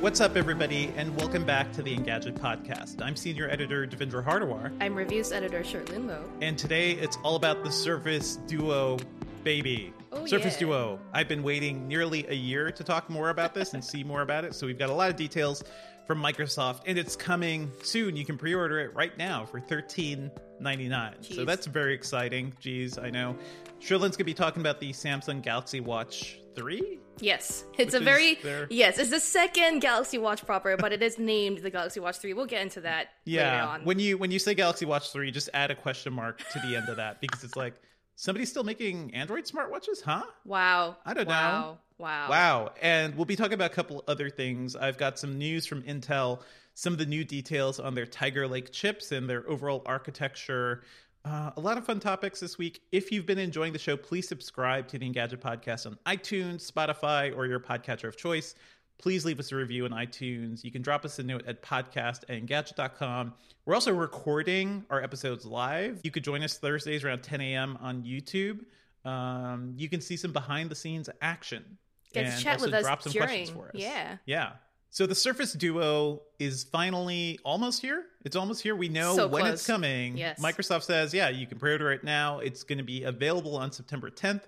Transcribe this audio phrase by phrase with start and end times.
[0.00, 3.00] What's up, everybody, and welcome back to the Engadget podcast.
[3.00, 6.22] I'm senior editor Devindra Hardawar, I'm reviews editor Cherlynn Low.
[6.42, 8.98] and today it's all about the Surface Duo
[9.42, 9.94] baby.
[10.12, 10.66] Oh, Surface yeah.
[10.66, 11.00] Duo.
[11.14, 14.44] I've been waiting nearly a year to talk more about this and see more about
[14.44, 15.64] it, so we've got a lot of details
[16.06, 18.16] from Microsoft, and it's coming soon.
[18.16, 21.34] You can pre-order it right now for $13.99.
[21.34, 22.52] So that's very exciting.
[22.60, 23.34] Jeez, I know.
[23.80, 26.98] Cherlynn's gonna be talking about the Samsung Galaxy Watch 3.
[27.20, 28.98] Yes, it's a very their- yes.
[28.98, 32.32] It's the second Galaxy Watch proper, but it is named the Galaxy Watch Three.
[32.34, 33.66] We'll get into that later Yeah.
[33.66, 33.84] on.
[33.84, 36.76] When you when you say Galaxy Watch 3, just add a question mark to the
[36.76, 37.74] end of that because it's like
[38.16, 40.22] somebody's still making Android smartwatches, huh?
[40.44, 41.32] wow, I don't know.
[41.32, 41.78] wow.
[41.96, 42.72] Wow, Wow.
[42.82, 44.74] And we'll be talking about a couple other things.
[44.74, 46.40] I've got some news from Intel,
[46.74, 50.82] some of the new details on their Tiger Lake chips and their overall architecture.
[51.64, 52.82] A lot of fun topics this week.
[52.92, 57.34] If you've been enjoying the show, please subscribe to the Engadget podcast on iTunes, Spotify,
[57.34, 58.54] or your podcatcher of choice.
[58.98, 60.62] Please leave us a review on iTunes.
[60.62, 63.32] You can drop us a note at podcast at engadget.com.
[63.64, 66.00] We're also recording our episodes live.
[66.04, 67.78] You could join us Thursdays around 10 a.m.
[67.80, 68.66] on YouTube.
[69.08, 71.78] Um, you can see some behind the scenes action
[72.12, 73.72] Get to and chat also with us drop some questions for us.
[73.72, 74.18] yeah.
[74.26, 74.50] Yeah.
[74.94, 78.04] So the Surface Duo is finally almost here.
[78.24, 78.76] It's almost here.
[78.76, 80.16] We know So when it's coming.
[80.16, 80.40] Yes.
[80.40, 82.38] Microsoft says, yeah, you can pre-order it now.
[82.38, 84.42] It's going to be available on September 10th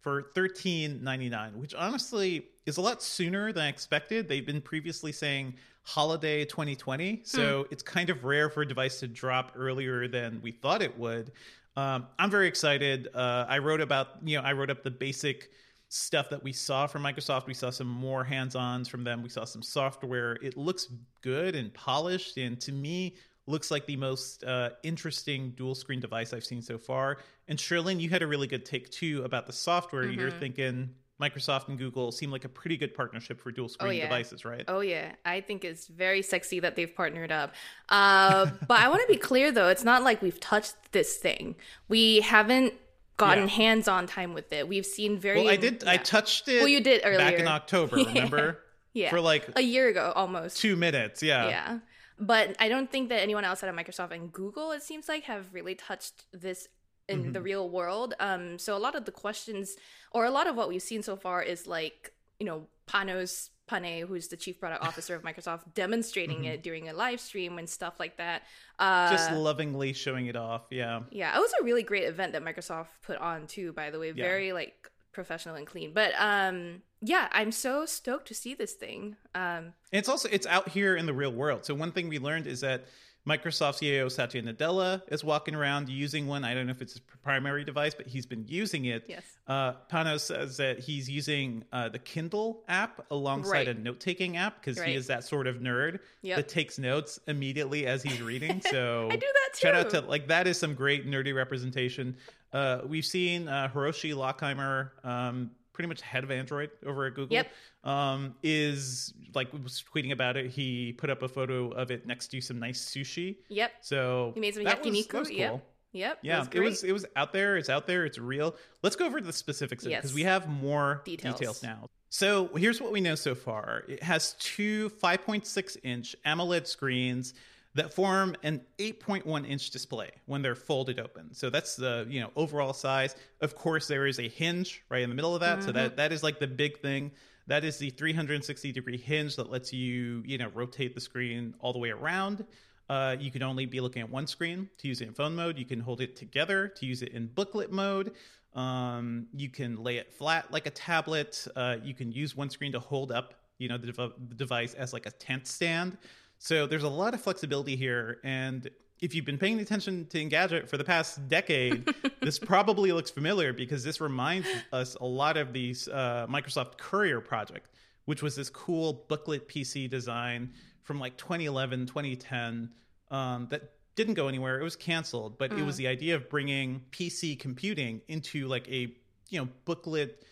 [0.00, 4.26] for $13.99, which honestly is a lot sooner than I expected.
[4.26, 5.52] They've been previously saying
[5.82, 7.68] holiday 2020, so Hmm.
[7.70, 11.30] it's kind of rare for a device to drop earlier than we thought it would.
[11.76, 13.08] Um, I'm very excited.
[13.14, 15.50] Uh, I wrote about, you know, I wrote up the basic
[15.90, 17.46] stuff that we saw from Microsoft.
[17.46, 19.22] We saw some more hands-ons from them.
[19.22, 20.34] We saw some software.
[20.40, 20.88] It looks
[21.20, 26.44] good and polished, and to me, looks like the most uh, interesting dual-screen device I've
[26.44, 27.18] seen so far.
[27.48, 30.08] And Cherlynn, you had a really good take too about the software.
[30.08, 30.90] You're thinking
[31.20, 34.04] Microsoft and Google seem like a pretty good partnership for dual-screen yeah.
[34.04, 34.64] devices, right?
[34.68, 37.54] Oh yeah, I think it's very sexy that they've partnered up.
[37.88, 41.56] Uh, but I want to be clear though, it's not like we've touched this thing.
[41.88, 42.74] We haven't
[43.20, 43.50] gotten Yeah.
[43.62, 44.66] hands-on time with it.
[44.68, 45.40] We've seen very.
[45.42, 45.84] Well, I did.
[45.84, 46.58] I touched it.
[46.60, 47.46] Well, you did earlier back in.
[47.46, 47.96] October.
[48.10, 48.58] Remember?
[48.92, 49.10] Yeah.
[49.10, 50.56] For like a year ago almost.
[50.58, 51.22] two minutes.
[51.22, 51.48] Yeah.
[51.48, 51.78] Yeah.
[52.18, 55.44] But I don't think that anyone outside of Microsoft and Google, it seems like, have
[55.54, 56.68] really touched this
[57.08, 57.32] in Mm-hmm.
[57.32, 58.14] the real world.
[58.20, 59.76] Um, so a lot of the questions,
[60.12, 64.00] or a lot of what we've seen so far, is like, you know, Panos Panay,
[64.02, 68.00] who's the chief product officer of Microsoft, demonstrating it during a live stream and stuff
[68.00, 68.42] like that.
[68.78, 69.14] Uh, Mm-hmm.
[69.14, 70.62] Just lovingly showing it off.
[70.70, 71.02] Yeah.
[71.10, 73.72] yeah, it was a really great event that Microsoft put on too.
[73.72, 74.24] By the way, Yeah.
[74.24, 75.92] very like professional and clean.
[75.94, 79.16] But um, yeah, I'm so stoked to see this thing.
[79.34, 81.64] Um, it's also it's out here in the real world.
[81.64, 82.84] So one thing we learned is that
[83.28, 86.42] Microsoft CEO Satya Nadella is walking around using one.
[86.44, 89.04] I don't know if it's his primary device, but he's been using it.
[89.08, 89.22] Yes.
[89.46, 93.68] Uh, Panos says that he's using uh, the Kindle app alongside Right.
[93.68, 96.36] a note-taking app because he is that sort of nerd Yep.
[96.36, 98.62] that takes notes immediately as he's reading.
[98.70, 99.66] So I do that too.
[99.66, 102.16] Shout out to like that is some great nerdy representation.
[102.52, 107.34] Uh, we've seen uh, Hiroshi Lockheimer, um, pretty much head of Android over at Google.
[107.34, 107.48] Yep.
[107.84, 110.50] Um, is like was tweeting about it.
[110.50, 113.36] He put up a photo of it next to some nice sushi.
[113.48, 113.72] yep.
[113.80, 115.08] So He made some that was, yakiniku.
[115.12, 115.36] that was cool.
[115.38, 115.64] Yep.
[115.92, 116.18] Yep.
[116.22, 117.56] Yeah, it it was, was it was out there.
[117.56, 118.04] It's out there.
[118.04, 118.54] It's real.
[118.82, 120.14] Let's go over the specifics of it because Yes.
[120.14, 121.34] we have more Details.
[121.38, 121.88] details now.
[122.10, 123.84] So here's what we know so far.
[123.88, 127.34] It has two 5.6 inch AMOLED screens
[127.74, 131.32] that form an 8.1 inch display when they're folded open.
[131.32, 133.14] So that's the you know overall size.
[133.40, 135.62] Of course, there is a hinge right in the middle of that.
[135.62, 137.12] So that that is like the big thing.
[137.46, 141.72] That is the 360 degree hinge that lets you you know rotate the screen all
[141.72, 142.44] the way around.
[142.88, 145.56] Uh, you can only be looking at one screen to use it in phone mode.
[145.56, 148.14] You can hold it together to use it in booklet mode.
[148.54, 151.46] Um, you can lay it flat like a tablet.
[151.54, 154.74] Uh, you can use one screen to hold up, you know, the, dev- the device
[154.74, 155.98] as like a tent stand.
[156.42, 158.66] So there's a lot of flexibility here, and
[158.98, 163.52] if you've been paying attention to Engadget for the past decade, this probably looks familiar
[163.52, 167.66] because this reminds us a lot of these uh, Microsoft Courier project,
[168.06, 172.70] which was this cool booklet PC design from like 2011, 2010
[173.10, 174.58] um, that didn't go anywhere.
[174.58, 178.90] It was canceled, but it was the idea of bringing PC computing into like a
[179.28, 180.24] you know booklet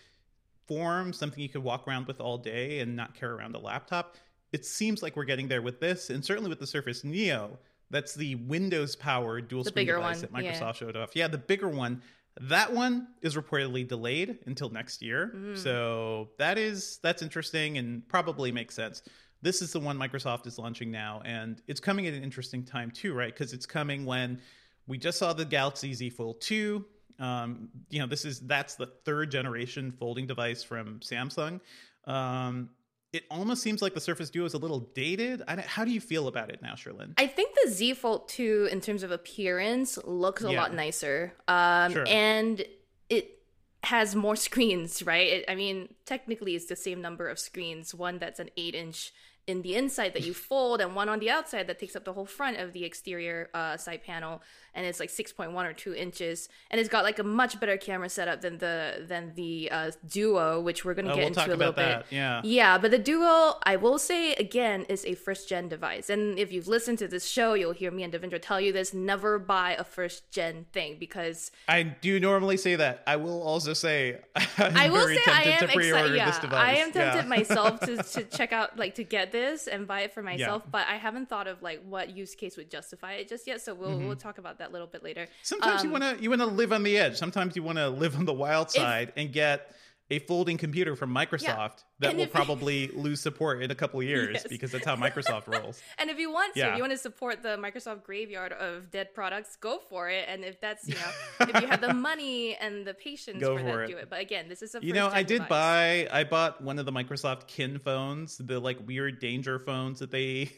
[0.67, 4.17] form, something you could walk around with all day and not carry around a laptop.
[4.53, 7.59] It seems like we're getting there with this, and certainly with the Surface Neo.
[7.91, 10.73] That's the Windows powered dual The screen device one, that Microsoft yeah.
[10.73, 11.11] showed off.
[11.15, 12.03] Yeah, the bigger one.
[12.41, 15.33] That one is reportedly delayed until next year.
[15.35, 15.59] Mm.
[15.59, 19.03] So that is that's interesting and probably makes sense.
[19.41, 22.91] This is the one Microsoft is launching now, and it's coming at an interesting time
[22.91, 23.33] too, right?
[23.33, 24.41] Because it's coming when
[24.87, 26.85] we just saw the Galaxy Z Fold 2.
[27.21, 31.61] Um, you know, this is that's the third generation folding device from Samsung.
[32.05, 32.71] Um,
[33.13, 35.43] it almost seems like the Surface Duo is a little dated.
[35.49, 37.15] I don't, how do you feel about it now, Cherlynn?
[37.17, 40.61] I think the Z Fold 2, in terms of appearance, looks a Yeah.
[40.61, 41.33] lot nicer.
[41.49, 42.05] Um, Sure.
[42.07, 42.65] And
[43.09, 43.39] it
[43.85, 45.29] has more screens, right?
[45.29, 49.13] It, I mean, technically, it's the same number of screens one that's an 8 inch
[49.47, 52.13] in the inside that you fold, and one on the outside that takes up the
[52.13, 54.43] whole front of the exterior uh, side panel.
[54.79, 56.49] And it's like 6.1 or 2 inches.
[56.71, 60.61] And it's got like a much better camera setup than the than the uh, Duo,
[60.61, 62.05] which we're going to Oh, get we'll into a little that.
[62.11, 62.15] bit.
[62.17, 62.41] Yeah.
[62.45, 66.09] Yeah, but the Duo, I will say again, is a first gen device.
[66.11, 68.95] And if you've listened to this show, you'll hear me and Devindra tell you this
[68.95, 73.03] never buy a first gen thing because I do normally say that.
[73.07, 74.21] I will also say
[74.59, 76.17] I'm I will say I am to pre-order excited.
[76.17, 76.59] Yeah, this device.
[76.61, 77.29] I am tempted Yeah.
[77.29, 80.87] myself to, to check out, like, to get this and buy it for myself, but
[80.87, 83.61] I haven't thought of like what use case would justify it just yet.
[83.61, 84.07] So we'll Mm-hmm.
[84.07, 85.27] we'll talk about that a little bit later.
[85.43, 87.17] Sometimes you Um, want to you want to live on the edge.
[87.17, 89.75] Sometimes you want to live on the wild side and get
[90.11, 94.07] a folding computer from Microsoft that And will probably lose support in a couple of
[94.07, 94.47] years Yes.
[94.49, 95.83] because that's how Microsoft rolls.
[95.99, 96.71] And if you want to, Yeah.
[96.71, 100.25] if you want to support the Microsoft graveyard of dead products, go for it.
[100.27, 101.11] And if that's, you know,
[101.49, 103.87] if you have the money and the patience Go for, for that, it.
[103.89, 104.09] do it.
[104.09, 105.49] But again, this is a You know, I did device.
[105.49, 106.09] buy.
[106.11, 110.51] I bought one of the Microsoft Kin phones, the like weird danger phones that they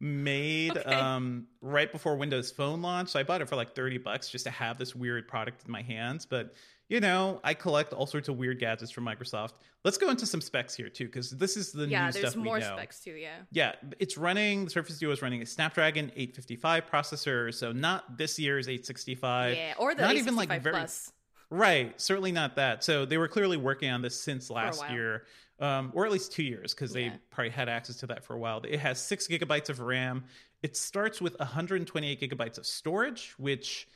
[0.00, 0.94] made Okay.
[0.94, 3.12] um, right before Windows Phone launched.
[3.12, 5.72] So I bought it for like thirty bucks just to have this weird product in
[5.72, 6.26] my hands.
[6.26, 6.54] But
[6.92, 9.52] you know, I collect all sorts of weird gadgets from Microsoft.
[9.82, 12.36] Let's go into some specs here too, because this is the Yeah, new there's stuff
[12.44, 12.76] more we know.
[12.76, 13.12] specs too.
[13.12, 13.36] Yeah.
[13.50, 14.66] Yeah, it's running.
[14.66, 19.56] The Surface Duo is running a Snapdragon 855 processor, so not this year's 865.
[19.56, 21.10] Yeah, or the not even like very Plus.
[21.48, 22.84] Right, certainly not that.
[22.84, 25.24] So they were clearly working on this since last year,
[25.60, 27.16] um, or at least two years, because they Yeah.
[27.30, 28.60] probably had access to that for a while.
[28.68, 30.24] It has six gigabytes of RAM.
[30.62, 33.88] It starts with 128 gigabytes of storage, which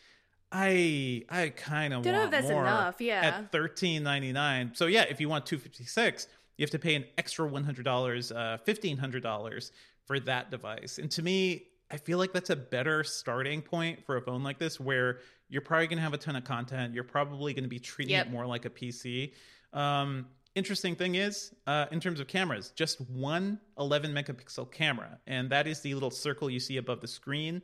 [0.52, 3.20] I I kind of Don't know want if that's more enough, yeah.
[3.44, 4.76] at 13.99.
[4.76, 9.70] So yeah, if you want 256, you have to pay an extra $100, uh, $1,500
[10.06, 10.98] for that device.
[10.98, 14.58] And to me, I feel like that's a better starting point for a phone like
[14.58, 16.94] this, where you're probably going to have a ton of content.
[16.94, 18.26] You're probably going to be treating Yep.
[18.26, 19.32] it more like a PC.
[19.72, 25.50] Um, interesting thing is, uh, in terms of cameras, just one 11 megapixel camera, and
[25.50, 27.62] that is the little circle you see above the screen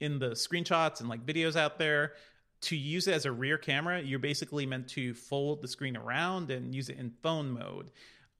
[0.00, 2.12] in the screenshots and like videos out there.
[2.62, 6.50] To use it as a rear camera, you're basically meant to fold the screen around
[6.50, 7.90] and use it in phone mode.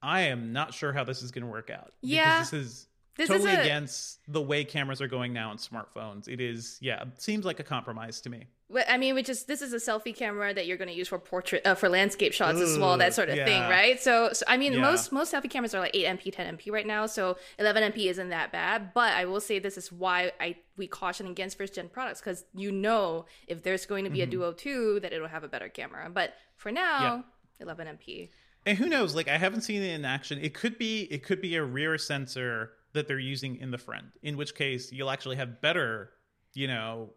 [0.03, 1.93] I am not sure how this is going to work out.
[2.01, 2.39] because Yeah.
[2.41, 2.87] this is
[3.17, 6.27] This totally is a- against the way cameras are going now in smartphones.
[6.29, 8.47] It is, yeah, seems like a compromise to me.
[8.71, 11.09] Well, I mean, which is this is a selfie camera that you're going to use
[11.09, 13.99] for portrait uh, for landscape shots as well, that sort of thing, right?
[13.99, 14.81] So, so I mean, Yeah.
[14.83, 18.11] most most selfie cameras are like 8 MP, 10 MP right now, so 11 MP
[18.11, 18.93] isn't that bad.
[18.93, 22.45] But I will say this is why I we caution against first gen products because
[22.55, 25.71] you know if there's going to be a Duo 2 that it'll have a better
[25.71, 26.11] camera.
[26.13, 27.25] But for now,
[27.61, 28.29] 11 MP.
[28.67, 29.15] And who knows?
[29.15, 30.39] Like I haven't seen it in action.
[30.43, 34.07] It could be it could be a rear sensor that they're using in the front.
[34.23, 36.11] In which case, you'll actually have better,
[36.59, 37.11] you know,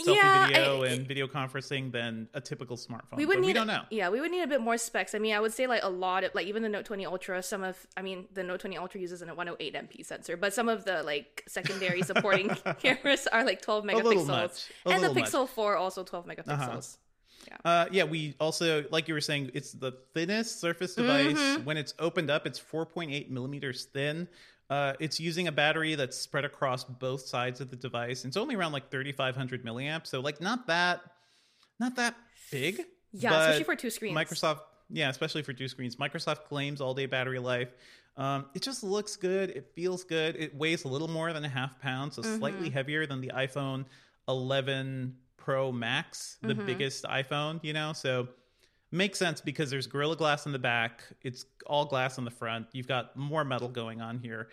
[0.00, 3.16] selfie Yeah, video I- and video conferencing than a typical smartphone.
[3.16, 3.82] We would but need we don't know.
[3.90, 5.14] Yeah, we would need a bit more specs.
[5.14, 7.42] I mean, I would say like a lot of like even the Note 20 Ultra.
[7.42, 10.70] Some of I mean, the Note 20 Ultra uses a 108 MP sensor, but some
[10.70, 12.48] of the like secondary supporting
[12.78, 14.70] cameras are like 12 megapixels, little much.
[14.86, 15.30] A and the little much.
[15.30, 16.96] Pixel 4 also 12 megapixels.
[17.46, 17.56] Yeah.
[17.64, 21.36] Uh, yeah, we also, like you were saying, it's the thinnest Surface device.
[21.38, 21.64] Mm-hmm.
[21.64, 24.26] When it's opened up, it's 4.8 millimeters thin.
[24.68, 28.24] Uh, it's using a battery that's spread across both sides of the device.
[28.24, 31.00] It's only around like 3,500 milliamps, so like not that,
[31.78, 32.16] not that
[32.50, 32.82] big.
[33.12, 34.16] Yeah, especially for two screens.
[34.16, 35.96] Microsoft, yeah, especially for two screens.
[35.96, 37.72] Microsoft claims all day battery life.
[38.16, 39.50] Um, it just looks good.
[39.50, 40.36] It feels good.
[40.36, 42.38] It weighs a little more than a half pound, so Mm-hmm.
[42.38, 43.84] slightly heavier than the iPhone
[44.26, 46.66] 11 Pro Max, the Mm-hmm.
[46.66, 47.62] biggest iPhone.
[47.62, 48.28] You know, so
[48.92, 51.02] makes sense because there's Gorilla Glass in the back.
[51.22, 52.66] It's all glass on the front.
[52.72, 54.48] You've got more metal going on here.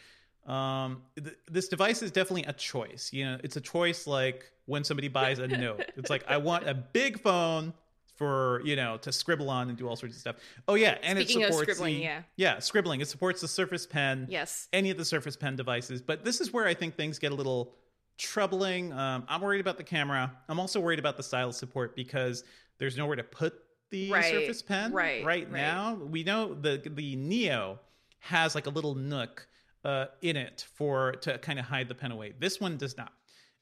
[0.46, 3.12] Um, th- this device is definitely a choice.
[3.14, 5.86] You know, it's a choice like when somebody buys a note.
[5.98, 7.74] It's like I want a big phone
[8.16, 10.36] for you know to scribble on and do all sorts of stuff.
[10.68, 12.22] Oh yeah, and Speaking it of supports scribbling, the, yeah.
[12.36, 13.02] yeah scribbling.
[13.02, 14.28] It supports the Surface Pen.
[14.30, 14.68] Yes.
[14.74, 16.02] any of the Surface Pen devices.
[16.02, 17.74] But this is where I think things get a little
[18.18, 18.92] troubling.
[18.94, 20.32] Um, I'm worried about the camera.
[20.50, 22.44] I'm also worried about the stylus support because
[22.80, 23.54] there's nowhere to put
[23.94, 25.52] the Right, Surface Pen right, right right.
[25.52, 25.94] now.
[25.96, 27.80] We know the the Neo
[28.20, 29.48] has like a little nook
[29.86, 32.34] uh, in it for to kind of hide the pen away.
[32.40, 33.14] This one does not.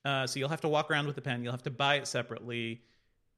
[0.05, 1.43] Uh, so you'll have to walk around with the pen.
[1.43, 2.81] You'll have to buy it separately.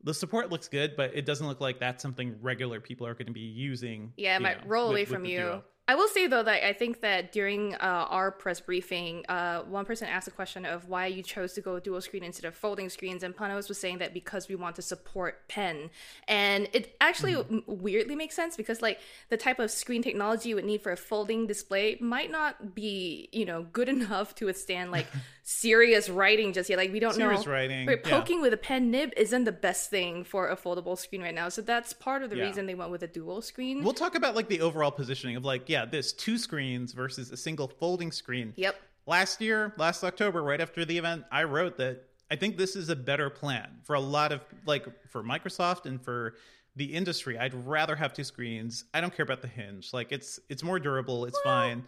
[0.04, 3.28] The support looks good, but it doesn't look like that's something regular people are going
[3.28, 4.14] to be using.
[4.18, 5.38] Yeah, it might know, roll with- away with from you.
[5.40, 5.64] Duo.
[5.86, 9.84] I will say though that I think that during uh, our press briefing, uh, one
[9.84, 12.88] person asked a question of why you chose to go dual screen instead of folding
[12.90, 15.90] screens, and Panos was saying that because we want to support pen,
[16.28, 17.60] and it actually Mm-hmm.
[17.68, 19.00] weirdly makes sense because like
[19.30, 23.28] the type of screen technology you would need for a folding display might not be
[23.32, 25.08] you know good enough to withstand like
[25.44, 26.78] serious writing just yet.
[26.78, 27.44] Like we don't Serious know.
[27.44, 28.10] Serious writing, Right, yeah.
[28.20, 31.50] poking with a pen nib isn't the best thing for a foldable screen right now,
[31.50, 32.46] so that's part of the Yeah.
[32.46, 33.84] reason they went with a dual screen.
[33.84, 37.38] We'll talk about like the overall positioning of like, yeah, this two screens versus a
[37.38, 38.54] single folding screen.
[38.56, 38.76] Yep.
[39.06, 42.88] Last year, last October, right after the event, I wrote that I think this is
[42.90, 46.36] a better plan for a lot of like for Microsoft and for
[46.76, 47.38] the industry.
[47.38, 48.86] I'd rather have two screens.
[48.94, 49.92] I don't care about the hinge.
[49.94, 51.26] Like it's it's more durable.
[51.26, 51.84] It's fine.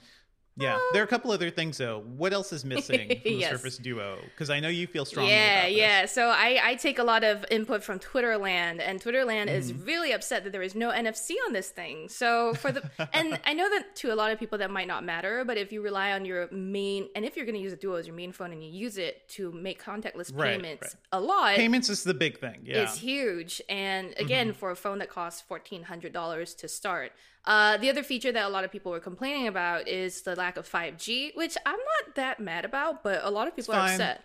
[0.57, 2.01] Yeah, there are a couple other things though.
[2.15, 3.51] What else is missing from the Yes.
[3.51, 4.19] Surface Duo?
[4.24, 5.77] Because I know you feel strongly Yeah, about this.
[5.77, 6.05] yeah.
[6.05, 9.85] So I, I take a lot of input from Twitterland, and Twitterland is Mm-hmm.
[9.85, 12.07] really upset that there is no NFC on this thing.
[12.07, 15.03] So for the and I know that to a lot of people that might not
[15.03, 17.77] matter, but if you rely on your main and if you're going to use a
[17.77, 20.93] Duo as your main phone and you use it to make contactless Right, payments right.
[21.12, 22.62] a lot, Payments is the big thing.
[22.63, 22.83] Yeah.
[22.83, 23.62] it's huge.
[23.67, 24.57] And again, Mm-hmm.
[24.59, 27.12] for a phone that costs fourteen hundred dollars to start.
[27.47, 30.57] Uh, the other feature that a lot of people were complaining about is the lack
[30.57, 34.23] of 5G, which I'm not that mad about, but a lot of people are upset.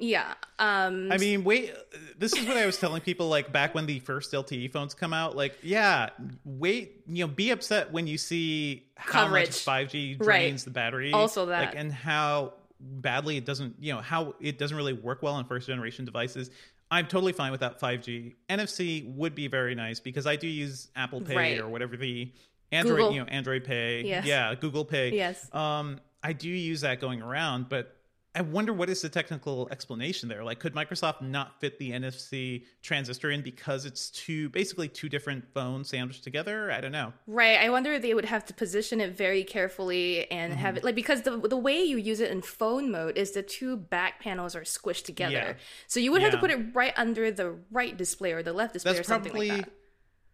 [0.00, 0.34] Yeah.
[0.60, 1.74] Um, I mean, wait.
[2.16, 5.12] This is what I was telling people like back when the first LTE phones come
[5.12, 5.36] out.
[5.36, 6.10] Like, yeah,
[6.44, 7.02] wait.
[7.08, 9.48] You know, be upset when you see how Coverage.
[9.48, 10.24] much 5G Right.
[10.24, 11.12] drains the battery.
[11.12, 11.60] Also that.
[11.66, 13.74] like, and how badly it doesn't.
[13.80, 16.50] You know, how it doesn't really work well on first generation devices.
[16.90, 18.34] I'm totally fine without 5G.
[18.48, 21.58] NFC would be very nice because I do use Apple Pay Right.
[21.60, 22.32] or whatever the
[22.72, 23.12] Android, Google.
[23.12, 24.02] you know, Android Pay.
[24.04, 24.24] Yes.
[24.26, 25.14] Yeah, Google Pay.
[25.14, 25.52] Yes.
[25.54, 27.94] Um, I do use that going around, but
[28.38, 30.44] I wonder what is the technical explanation there.
[30.44, 35.44] Like, could Microsoft not fit the NFC transistor in because it's two, basically two different
[35.52, 36.70] phones sandwiched together?
[36.70, 37.12] I don't know.
[37.26, 37.58] Right.
[37.58, 40.76] I wonder if they would have to position it very carefully and have Mm-hmm.
[40.78, 43.76] it like because the the way you use it in phone mode is the two
[43.76, 45.32] back panels are squished together.
[45.32, 45.54] Yeah.
[45.88, 48.74] So you would have to put it right under the right display or the left
[48.74, 49.72] display That's or something probably like that.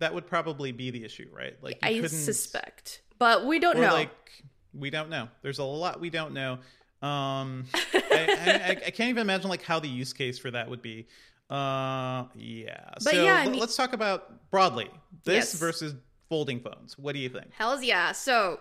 [0.00, 1.56] that would probably be the issue, right?
[1.62, 3.92] Like, you I couldn't, suspect, but we don't know.
[3.94, 4.10] like
[4.74, 5.28] we don't know.
[5.40, 6.58] There's a lot we don't know.
[7.02, 10.80] Um, I, I, I can't even imagine like how the use case for that would
[10.82, 11.06] be.
[11.50, 12.90] Uh, yeah.
[12.94, 14.90] But so yeah, I mean- let's talk about broadly
[15.24, 15.54] this Yes.
[15.54, 15.94] versus
[16.30, 16.96] folding phones.
[16.98, 17.52] What do you think?
[17.52, 18.12] Hells yeah.
[18.12, 18.60] So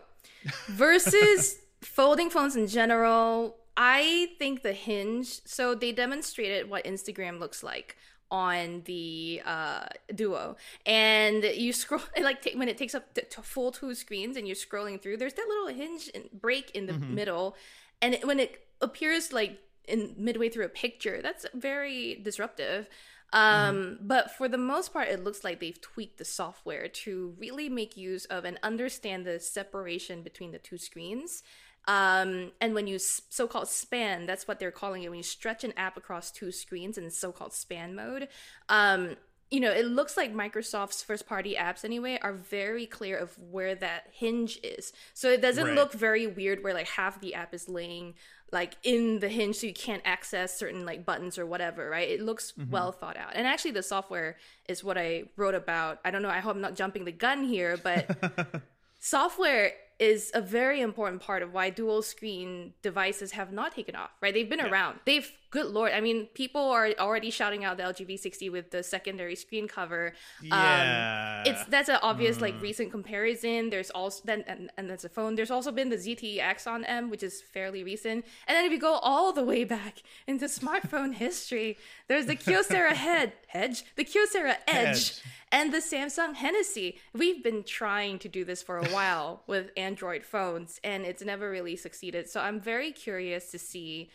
[0.67, 5.39] versus folding phones in general, I think the hinge.
[5.45, 7.95] So they demonstrated what Instagram looks like
[8.31, 10.55] on the uh, Duo,
[10.87, 14.47] and you scroll like ta- when it takes up the t- full two screens and
[14.47, 15.17] you're scrolling through.
[15.17, 17.55] There's that little hinge in, break in the middle,
[18.03, 22.87] and when it appears like in midway through a picture, that's very disruptive.
[23.33, 27.67] Um, But for the most part, it looks like they've tweaked the software to really
[27.67, 31.41] make use of and understand the separation between the two screens.
[31.85, 35.09] Um, and when you so-called span, that's what they're calling it.
[35.09, 38.29] When you stretch an app across two screens in so-called span mode,
[38.69, 39.17] um,
[39.53, 44.07] you know, it looks like Microsoft's first-party apps anyway are very clear of where that
[44.11, 44.91] hinge is.
[45.13, 45.75] So it doesn't Right.
[45.75, 48.15] look very weird where like half the app is laying
[48.51, 52.09] like in the hinge so you can't access certain like buttons or whatever right?
[52.09, 52.71] It looks mm-hmm.
[52.71, 53.33] well thought out.
[53.35, 55.99] And actually the software is what i wrote about.
[56.03, 56.29] I don't know.
[56.29, 58.63] I hope i'm not jumping the gun here but
[58.99, 64.09] software is a very important part of why dual screen devices have not taken off
[64.19, 64.33] right?
[64.33, 64.99] They've been around.
[65.05, 68.81] They've good lord i mean people are already shouting out the lg v60 with the
[68.95, 70.03] secondary screen cover
[70.41, 71.43] Yeah.
[71.45, 75.09] um, it's that's an obvious like recent comparison there's also then and, and that's a
[75.17, 78.71] phone there's also been the zte axon m which is fairly recent and then if
[78.71, 79.95] you go all the way back
[80.25, 81.77] into smartphone history
[82.09, 85.21] there's the kyocera head hedge the kyocera edge, Edge.
[85.51, 86.97] and the Samsung Hennessy.
[87.13, 91.47] We've been trying to do this for a while with Android phones, and it's never
[91.57, 92.27] really succeeded.
[92.27, 94.09] So I'm very curious to see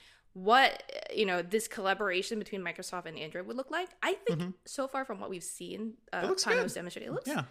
[0.45, 0.83] what
[1.15, 3.89] you know this collaboration between Microsoft and Android would look like.
[4.03, 6.75] I think so far from what we've seen, uh, looks Panos good.
[6.75, 7.45] demonstrated, it looks Yeah.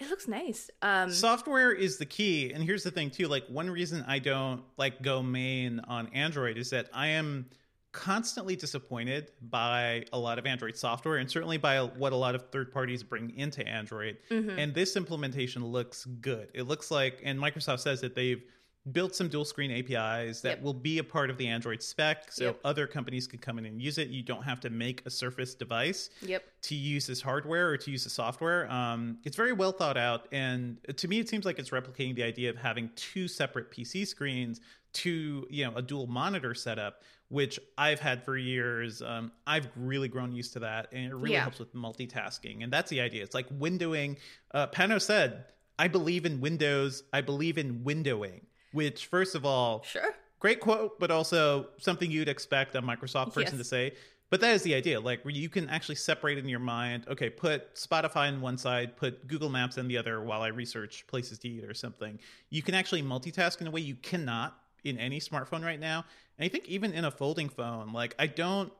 [0.00, 0.70] it looks nice.
[0.80, 2.52] Um, Software is the key.
[2.52, 6.56] And here's the thing too, like one reason I don't like go main on Android
[6.58, 7.46] is that I am
[7.92, 12.48] constantly disappointed by a lot of Android software and certainly by what a lot of
[12.50, 14.16] third parties bring into Android.
[14.30, 14.58] Mm-hmm.
[14.58, 16.48] And this implementation looks good.
[16.54, 18.42] It looks like and Microsoft says that they've
[18.90, 20.62] built some dual screen APIs that Yep.
[20.62, 22.60] will be a part of the Android spec so Yep.
[22.64, 24.08] other companies can come in and use it.
[24.08, 26.44] You don't have to make a Surface device Yep.
[26.62, 28.68] to use this hardware or to use the software.
[28.72, 32.24] Um, it's very well thought out, and to me, it seems like it's replicating the
[32.24, 34.60] idea of having two separate PC screens
[34.94, 39.00] to you know a dual monitor setup, which I've had for years.
[39.00, 41.42] Um, I've really grown used to that, and it really Yeah.
[41.42, 42.62] helps with multitasking.
[42.64, 43.22] And that's the idea.
[43.22, 44.18] It's like windowing.
[44.50, 45.44] Uh, Pano said,
[45.78, 47.04] "I believe in Windows.
[47.12, 48.42] I believe in windowing."
[48.72, 50.14] Which, first of all, Sure.
[50.40, 53.58] great quote, but also something you'd expect a Microsoft person Yes.
[53.58, 53.92] to say.
[54.30, 57.04] But that is the idea, like where you can actually separate in your mind.
[57.06, 61.06] Okay, put Spotify on one side, put Google Maps on the other, while I research
[61.06, 62.18] places to eat or something.
[62.48, 66.06] You can actually multitask in a way you cannot in any smartphone right now.
[66.38, 68.72] And I think even in a folding phone, like I don't,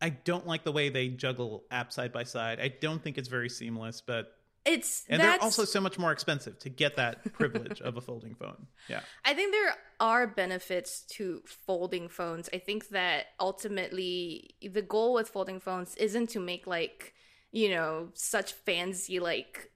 [0.00, 2.60] I don't like the way they juggle apps side by side.
[2.60, 6.58] I don't think it's very seamless, but It's and they're also so much more expensive
[6.60, 8.66] to get that privilege of a folding phone.
[8.88, 9.00] Yeah.
[9.24, 12.50] I think there are benefits to folding phones.
[12.52, 17.14] I think that ultimately the goal with folding phones isn't to make like,
[17.52, 19.70] you know, such fancy like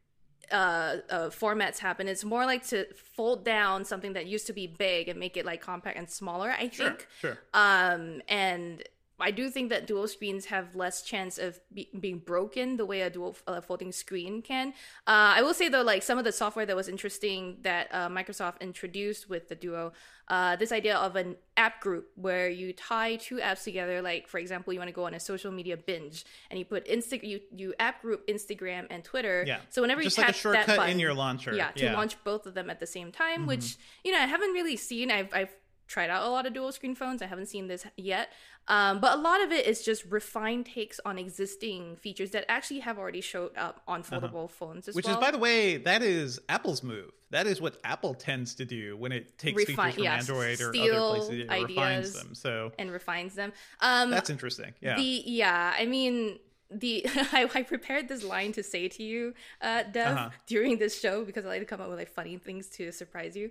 [0.53, 2.07] uh, uh formats happen.
[2.07, 2.85] It's more like to
[3.17, 6.51] fold down something that used to be big and make it like compact and smaller.
[6.51, 6.89] I Sure.
[6.89, 7.09] think.
[7.21, 7.39] Sure.
[7.55, 8.83] Um and
[9.29, 13.01] I do think that dual screens have less chance of be- being broken the way
[13.01, 14.69] a dual uh, folding screen can.
[15.07, 18.09] Uh, I will say though, like some of the software that was interesting that uh,
[18.09, 19.93] Microsoft introduced with the Duo,
[20.29, 24.01] uh, this idea of an app group where you tie two apps together.
[24.03, 26.87] Like for example, you want to go on a social media binge, and you put
[26.87, 29.45] Insta, you you app group Instagram and Twitter.
[29.47, 29.61] Yeah.
[29.71, 31.53] So whenever Just you like a tap shortcut that in your launcher.
[31.55, 31.89] yeah, to Yeah.
[31.89, 31.97] Mm-hmm.
[31.99, 35.11] launch both of them at the same time, which you know I haven't really seen.
[35.11, 35.55] I've I've
[35.87, 37.21] tried out a lot of dual screen phones.
[37.23, 38.31] I haven't seen this yet,
[38.69, 42.81] um, but a lot of it is just refined takes on existing features that actually
[42.81, 44.97] have already showed up on foldable phones as Uh-huh.
[44.97, 45.15] Which well.
[45.19, 47.11] is, by the way, that is Apple's move.
[47.31, 50.61] That is what Apple tends to do when it takes Refine- features from yes, Android
[50.61, 51.31] or other places.
[51.41, 52.35] It refines them.
[52.35, 53.53] So and refines them.
[53.81, 54.73] Um, that's interesting.
[54.81, 54.97] Yeah.
[54.97, 56.39] The yeah, I mean
[56.71, 60.31] the I, I prepared this line to say to you, uh, Dev, Uh-huh.
[60.47, 63.37] during this show because I like to come up with like funny things to surprise
[63.37, 63.51] you.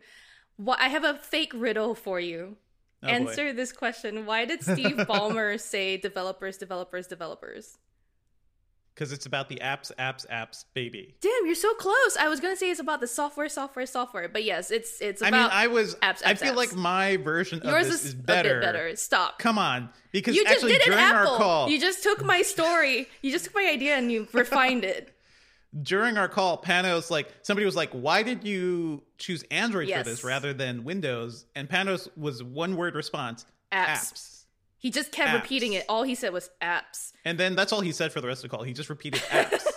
[0.58, 2.58] What I have a fake riddle for you.
[3.02, 3.13] Oh, boy.
[3.13, 7.78] Answer this question: Why did Steve Ballmer say developers, developers, developers?
[8.94, 11.16] Because it's about the apps, apps, apps, baby.
[11.20, 12.16] Damn, you're so close.
[12.20, 15.34] I was gonna say it's about the software, software, software, but yes, it's it's About
[15.34, 15.96] I mean, I was.
[15.96, 16.58] apps, apps, I feel apps.
[16.58, 18.62] like my version of yours this is, is better.
[18.62, 18.96] better.
[18.96, 19.39] Stop.
[19.39, 21.38] Come on, because you just actually did it during Apple.
[21.38, 23.08] call, You just took my story.
[23.24, 25.12] You just took my idea and you refined it.
[25.82, 30.04] During our call, Panos like somebody was like, "Why did you choose Android Yes.
[30.04, 34.44] for this rather than Windows?" And Panos was one word response: Apps.
[34.78, 35.86] He just kept repeating it.
[35.88, 37.14] All he said was apps.
[37.24, 38.66] And then that's all he said for the rest of the call.
[38.66, 39.64] He just repeated apps.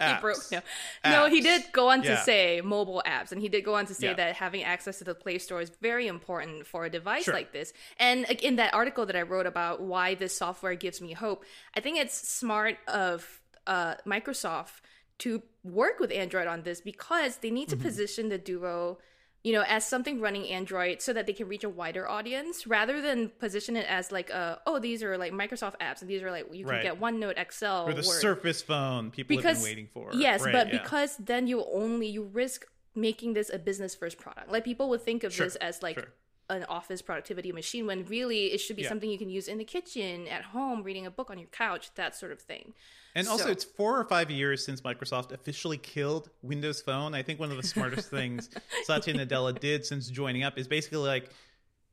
[0.00, 0.38] He broke.
[0.52, 0.60] No,
[1.04, 2.22] no he did go on to Yeah.
[2.22, 4.14] say mobile apps, and he did go on to say Yeah.
[4.14, 7.34] that having access to the Play Store is very important for a device Sure.
[7.34, 7.72] like this.
[7.98, 11.80] And in that article that I wrote about why this software gives me hope, I
[11.80, 14.80] think it's smart of uh, Microsoft
[15.18, 17.84] to work with Android on this because they need to Mm-hmm.
[17.84, 18.98] position the Duo.
[19.44, 23.00] You know, as something running Android so that they can reach a wider audience rather
[23.00, 26.30] than position it as like, uh, oh, these are like Microsoft apps and these are
[26.32, 26.82] like, you can Right.
[26.82, 30.10] get OneNote, Excel, or the Word Surface phone people have been waiting for.
[30.12, 30.78] yes Right, but yeah.
[30.82, 35.02] because then you only you risk making this a business first product like people would
[35.02, 36.08] think of Sure, this as like sure.
[36.50, 38.88] An office productivity machine when really it should be Yeah.
[38.88, 41.90] something you can use in the kitchen at home reading a book on your couch
[41.96, 42.72] that sort of thing
[43.14, 47.14] And also, it's four or five years since Microsoft officially killed Windows Phone.
[47.14, 48.48] I think one of the smartest things
[48.84, 51.30] Satya Nadella did since joining up is basically like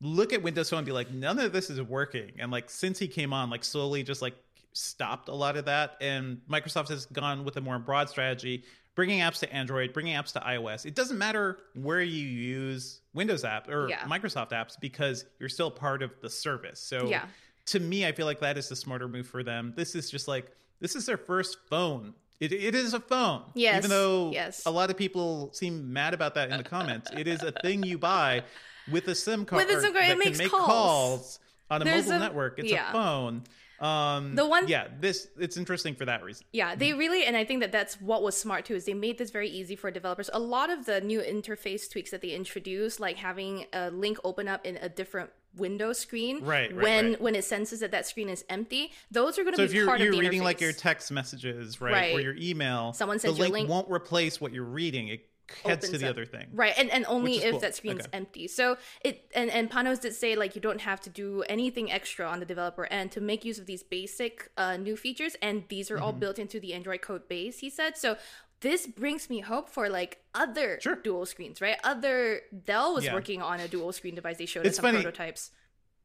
[0.02, 2.34] look at Windows Phone and be like, none of this is working.
[2.38, 4.36] And like since he came on, like slowly just like
[4.74, 5.96] stopped a lot of that.
[6.02, 8.64] And Microsoft has gone with a more broad strategy,
[8.96, 10.86] bringing apps to Android, bringing apps to iOS.
[10.86, 14.00] It doesn't matter where you use Windows app or Yeah.
[14.06, 16.80] Microsoft apps because you're still part of the service.
[16.80, 17.26] So Yeah.
[17.68, 19.74] to me, I feel like that is the smarter move for them.
[19.76, 22.14] This is just like this is their first phone.
[22.40, 23.44] It, it is a phone.
[23.54, 24.66] Yes, Even though yes.
[24.66, 27.84] a lot of people seem mad about that in the comments, it is a thing
[27.84, 28.44] you buy
[28.92, 30.68] with a SIM card With a SIM card, it that makes can make calls.
[30.68, 31.40] calls,
[31.72, 32.60] on a There's mobile a- network.
[32.60, 32.90] It's yeah.
[32.90, 33.44] a phone.
[33.80, 36.46] Um, The one- yeah, this it's interesting for that reason.
[36.54, 39.18] Yeah, they really, and I think that that's what was smart too, is they made
[39.18, 40.30] this very easy for developers.
[40.34, 44.48] A lot of the new interface tweaks that they introduced, like having a link open
[44.48, 47.22] up in a different window screen Right, right, when right.
[47.22, 48.92] when it senses that that screen is empty.
[49.10, 50.74] Those are going to So be if you're part you're of the reading like your
[50.74, 54.52] text messages, right, or your email, Someone the sends a link, link- won't replace what
[54.52, 55.08] you're reading.
[55.08, 55.30] It
[55.64, 56.12] heads to the up.
[56.12, 56.48] other thing.
[56.54, 57.60] Right, and, and only if cool.
[57.60, 58.10] that screen's Okay.
[58.14, 58.48] empty.
[58.48, 62.26] So it and, and Panos did say like you don't have to do anything extra
[62.28, 65.92] on the developer end to make use of these basic uh, new features, and these
[65.92, 66.20] are all Mm-hmm.
[66.20, 67.60] built into the Android code base.
[67.60, 68.18] He said so.
[68.62, 70.96] This brings me hope for like other Sure.
[70.96, 71.78] dual screens, right?
[71.84, 73.14] Other Dell was Yeah.
[73.14, 74.38] working on a dual screen device.
[74.38, 75.04] They showed It's us some funny.
[75.04, 75.52] prototypes.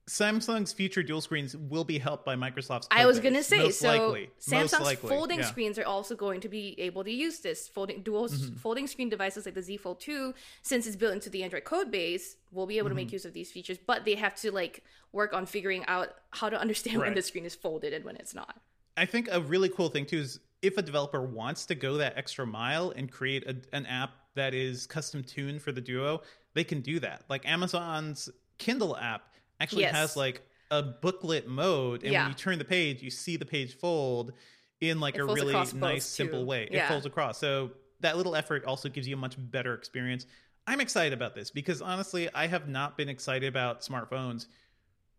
[0.08, 2.88] Samsung's future dual screens will be helped by Microsoft's.
[2.90, 3.88] I was gonna say most so.
[3.88, 4.30] likely.
[4.40, 5.08] Samsung's likely.
[5.08, 5.44] folding yeah.
[5.46, 8.56] screens are also going to be able to use this folding dual Mm-hmm.
[8.56, 11.90] folding screen devices like the Z Fold 2 since it's built into the Android code
[11.90, 12.96] base will be able to Mm-hmm.
[13.04, 14.82] make use of these features but they have to like
[15.12, 18.34] work on figuring out how to understand when the screen is folded and when it's
[18.34, 18.60] not.
[18.96, 22.16] I think a really cool thing too is if a developer wants to go that
[22.18, 26.20] extra mile and create a, an app that is custom tuned for the Duo,
[26.54, 27.22] they can do that.
[27.28, 29.22] Like Amazon's Kindle app
[29.60, 29.94] actually Yes.
[29.94, 32.22] has like a booklet mode, and Yeah.
[32.22, 34.32] when you turn the page, you see the page fold
[34.80, 36.68] in like It a really nice, simple way.
[36.70, 37.38] It folds across.
[37.38, 40.26] So that little effort also gives you a much better experience.
[40.66, 44.46] I'm excited about this because honestly, I have not been excited about smartphones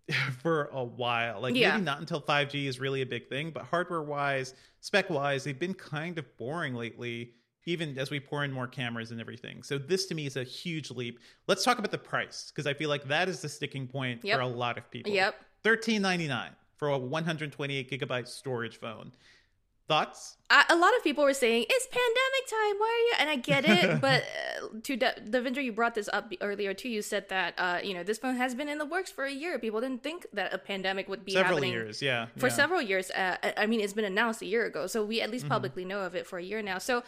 [0.41, 1.41] for a while.
[1.41, 1.71] Like Yeah.
[1.73, 5.57] maybe not until 5G is really a big thing, but hardware wise, spec wise, they've
[5.59, 7.33] been kind of boring lately,
[7.65, 9.63] even as we pour in more cameras and everything.
[9.63, 11.19] So this to me is a huge leap.
[11.47, 14.37] Let's talk about the price because I feel like that is the sticking point Yep.
[14.37, 15.11] for a lot of people.
[15.11, 15.35] Yep.
[15.63, 19.11] $13.99 for a 128 gigabyte storage phone.
[19.87, 20.37] Thoughts?
[20.49, 22.79] I, a lot of people were saying it's pandemic time.
[22.79, 23.13] Why are you?
[23.19, 26.87] And I get it, but uh, to De- Devindra, you brought this up earlier too.
[26.87, 29.31] You said that uh, you know this phone has been in the works for a
[29.31, 29.59] year.
[29.59, 32.27] People didn't think that a pandemic would be Several happening years, yeah.
[32.37, 32.53] for yeah.
[32.53, 33.11] several years.
[33.11, 35.51] Uh, I- mean, it's been announced a year ago, so we at least Mm-hmm.
[35.53, 36.77] publicly know of it for a year now.
[36.77, 37.03] So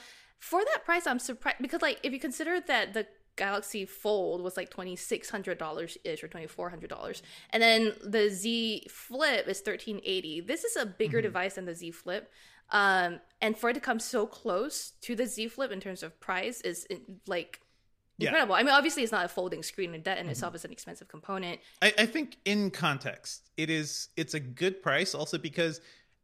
[0.49, 4.55] for that price, I'm surprised because like if you consider that the Galaxy Fold was
[4.57, 8.87] like twenty six hundred dollars ish or twenty four hundred dollars, and then the Z
[8.89, 10.41] Flip is thirteen eighty.
[10.41, 11.23] This is a bigger Mm-hmm.
[11.29, 12.29] device than the Z Flip.
[12.71, 16.19] Um, and for it to come so close to the Z Flip in terms of
[16.19, 16.85] price is
[17.27, 17.59] like
[18.17, 18.29] Yeah.
[18.29, 18.55] incredible.
[18.55, 21.07] I mean, obviously, it's not a folding screen, and that in itself is an expensive
[21.07, 21.59] component.
[21.81, 25.81] I, I think in context, it is it's a good price also because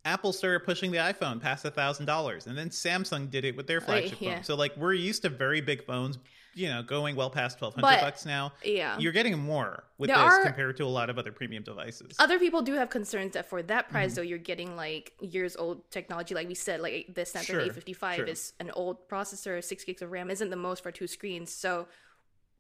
[0.10, 3.67] Apple started pushing the iPhone past a thousand dollars, and then Samsung did it with
[3.67, 4.36] their flagship yeah.
[4.36, 4.43] phone.
[4.43, 6.17] So like we're used to very big phones,
[6.56, 8.52] you know, going well past twelve hundred bucks now.
[8.63, 8.98] Yeah.
[8.98, 12.15] You're getting more with There this are- compared to a lot of other premium devices.
[12.19, 13.91] Other people do have concerns that for that Mm-hmm.
[13.93, 16.34] price, though, you're getting like years old technology.
[16.34, 18.26] Like we said, like the Snapdragon Sure, 855 sure.
[18.26, 21.52] is an old processor, six gigs of RAM isn't the most for two screens.
[21.52, 21.88] So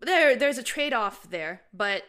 [0.01, 1.61] there, there's a trade off there.
[1.73, 2.03] But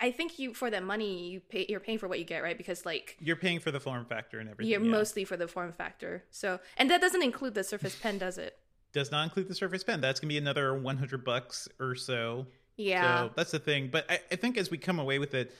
[0.00, 2.56] I think you, for that money, you pay, you're paying for what you get, right?
[2.56, 4.70] Because like You're paying for the form factor and everything.
[4.70, 4.90] you're yeah.
[4.90, 6.24] mostly for the form factor.
[6.30, 8.56] So, and that doesn't include the Surface Pen, does it?
[8.92, 10.00] does not include the Surface Pen.
[10.00, 12.46] That's gonna be another one hundred bucks or so.
[12.76, 13.24] Yeah.
[13.24, 13.88] So that's the thing.
[13.92, 15.52] But I, I think as we come away with it,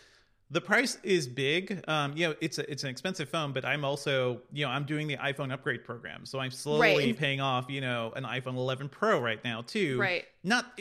[0.51, 1.85] the price is big.
[1.89, 4.85] Um, you know, it's a, it's an expensive phone, but I'm also, you know, I'm
[4.85, 7.17] doing the iPhone upgrade program, so I'm slowly Right.
[7.19, 10.01] paying off, you know, an iPhone 11 Pro right now too.
[10.01, 10.25] Right.
[10.45, 10.79] Not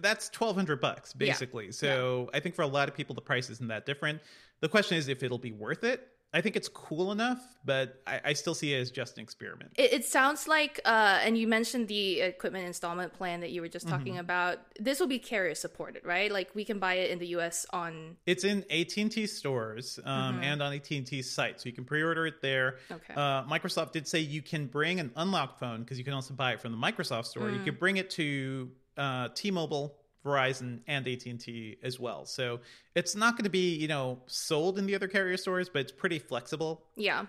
[0.00, 1.26] that's 1,200 bucks Yeah.
[1.32, 1.70] basically.
[1.72, 4.20] So I think for a lot of people, the price isn't that different.
[4.60, 6.06] The question is if it'll be worth it.
[6.32, 9.72] I think it's cool enough, but I, I still see it as just an experiment.
[9.76, 13.68] It, it sounds like, uh, and you mentioned the equipment installment plan that you were
[13.68, 13.96] just Mm-hmm.
[13.96, 14.58] talking about.
[14.78, 16.30] This will be carrier supported, right?
[16.30, 17.66] Like we can buy it in the U.S.
[17.70, 18.16] on.
[18.26, 22.76] It's in AT&T stores um, and on AT&T's site, so you can pre-order it there.
[22.90, 22.94] Mm-hmm.
[22.94, 23.14] Okay.
[23.16, 26.52] Uh, Microsoft did say you can bring an unlocked phone because you can also buy
[26.52, 27.48] it from the Microsoft store.
[27.48, 27.58] Mm.
[27.58, 32.24] You could bring it to uh, T-Mobile, Verizon, and AT&T as well.
[32.24, 32.60] So
[32.94, 35.92] it's not going to be you know sold in the other carrier stores, but it's
[35.92, 36.82] pretty flexible.
[36.96, 37.26] Yeah,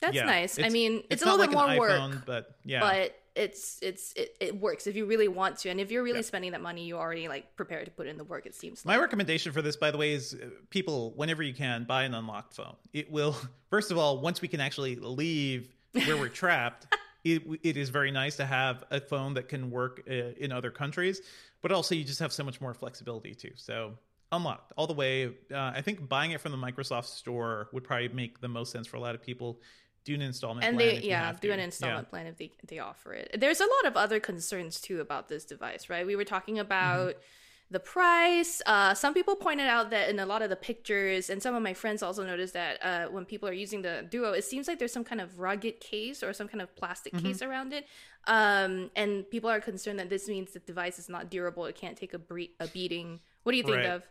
[0.00, 0.58] that's Yeah, nice.
[0.58, 3.78] I mean, it's, a not little like bit more iPhone, work, but yeah, but it's
[3.80, 6.60] it's it, it works if you really want to, and if you're really spending that
[6.60, 8.46] money, you already like prepared to put in the work.
[8.46, 9.02] It seems My like.
[9.02, 12.54] recommendation for this, by the way, is uh, people, whenever you can, buy an unlocked
[12.54, 12.74] phone.
[12.92, 13.36] It will,
[13.70, 16.86] first of all, once we can actually leave where we're trapped,
[17.24, 20.70] it, it is very nice to have a phone that can work uh, in other
[20.70, 21.20] countries,
[21.62, 23.52] but also you just have so much more flexibility too.
[23.56, 23.92] So
[24.32, 25.26] unlocked all the way.
[25.26, 28.86] Uh, I think buying it from the Microsoft store would probably make the most sense
[28.86, 29.60] for a lot of people.
[30.04, 31.52] Do an installment and plan they yeah have do to.
[31.52, 31.64] an Yeah.
[31.66, 35.28] installment plan if they they offer it there's a lot of other concerns too about
[35.28, 37.16] this device right we were talking about
[37.72, 41.40] the price uh, some people pointed out that in a lot of the pictures and
[41.42, 44.44] some of my friends also noticed that uh, when people are using the duo it
[44.44, 47.72] seems like there's some kind of rugged case or some kind of plastic case around
[47.72, 47.86] it
[48.26, 51.96] um, and people are concerned that this means the device is not durable it can't
[51.96, 53.86] take a, bre- a beating what do you think Right.
[53.86, 54.02] of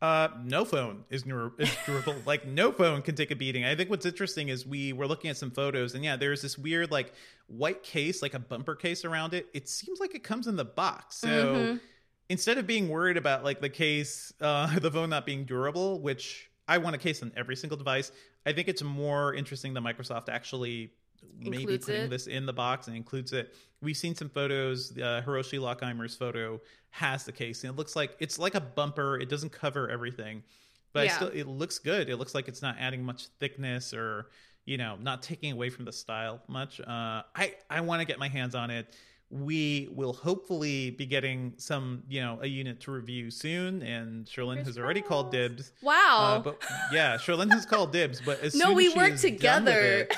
[0.00, 2.14] Uh, no phone is, dur- is durable.
[2.26, 3.64] like no phone can take a beating.
[3.64, 6.58] I think what's interesting is we were looking at some photos, and yeah, there's this
[6.58, 7.12] weird like
[7.46, 9.46] white case, like a bumper case around it.
[9.54, 11.18] It seems like it comes in the box.
[11.18, 11.78] So
[12.28, 16.50] instead of being worried about like the case, uh, the phone not being durable, which
[16.68, 18.12] I want a case on every single device,
[18.46, 20.92] I think it's more interesting that Microsoft actually
[21.38, 22.10] maybe Includes putting it.
[22.10, 23.54] this in the box and includes it.
[23.80, 24.92] We've seen some photos.
[24.96, 29.18] Uh, Hiroshi Lockheimer's photo has the case, and it looks like it's like a bumper.
[29.18, 30.42] It doesn't cover everything,
[30.92, 31.16] but Yeah.
[31.16, 32.08] still it looks good.
[32.10, 34.26] It looks like it's not adding much thickness or
[34.64, 36.80] you know not taking away from the style much.
[36.80, 38.94] Uh, I I want to get my hands on it.
[39.32, 44.62] We will hopefully be getting some, you know, a unit to review soon, and Cherlynn
[44.66, 45.72] has already called dibs.
[45.80, 46.18] Wow.
[46.20, 49.14] Uh, but yeah, Cherlynn has called dibs, but as no, soon we as she worked
[49.14, 50.16] is done with together it-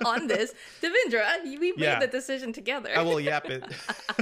[0.06, 0.54] on this.
[0.80, 1.98] Devindra, we made Yeah.
[1.98, 2.90] the decision together.
[2.96, 3.64] I will yap it.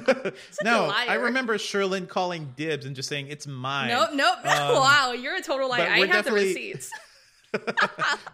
[0.64, 0.90] no.
[0.94, 3.88] I remember Cherlynn calling dibs and just saying it's mine.
[3.88, 4.38] Nope, nope.
[4.44, 5.86] Um, wow, you're a total liar.
[5.90, 6.90] I have the receipts.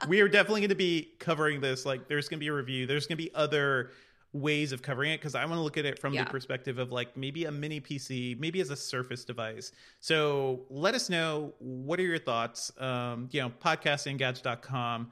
[0.08, 1.84] we are definitely going to be covering this.
[1.84, 2.86] Like, there's going to be a review.
[2.86, 3.90] There's going to be other
[4.32, 6.24] ways of covering it because I want to look at it from Yeah.
[6.24, 9.72] the perspective of like maybe a mini PC, maybe as a Surface device.
[9.98, 12.70] So let us know what are your thoughts.
[12.78, 15.10] Um, you know, podcast at engadget.com.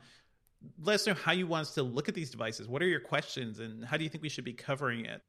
[0.83, 2.69] Let us know how you want us to look at these devices.
[2.69, 5.21] What are your questions, and how do you think we should be covering it?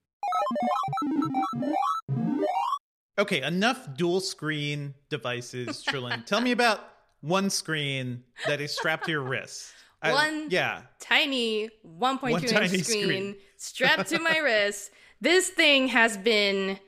[3.18, 6.26] Okay, enough dual screen devices, Cherlynn.
[6.28, 6.80] Tell me about
[7.22, 9.74] one screen that is strapped to your wrist.
[10.02, 10.84] I- One yeah.
[11.00, 13.36] Tiny 1.2 One inch screen, screen.
[13.58, 14.92] strapped to my wrist.
[15.22, 16.80] This thing has been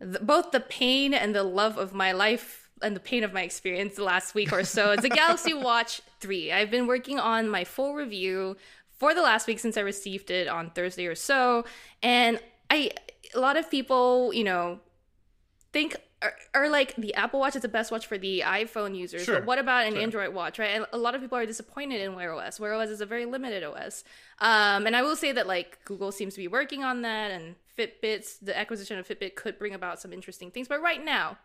[0.00, 3.42] th- both the pain and the love of my life and the pain of my
[3.42, 4.92] experience the last week or so.
[4.92, 6.52] It's a Galaxy Watch 3.
[6.52, 8.56] I've been working on my full review
[8.98, 11.64] for the last week since I received it on Thursday or so.
[12.02, 12.38] And
[12.70, 12.90] I
[13.34, 14.78] a lot of people, you know,
[15.72, 19.24] think are, are like the Apple Watch is the best watch for the iPhone users.
[19.24, 20.02] Sure, But what about an sure.
[20.02, 20.70] Android watch, right?
[20.70, 22.58] And a lot of people are disappointed in Wear OS.
[22.58, 24.04] Wear OS is a very limited OS.
[24.38, 27.54] Um, and I will say that like Google seems to be working on that, and
[27.78, 30.66] Fitbits, the acquisition of Fitbit could bring about some interesting things.
[30.68, 31.38] But right now,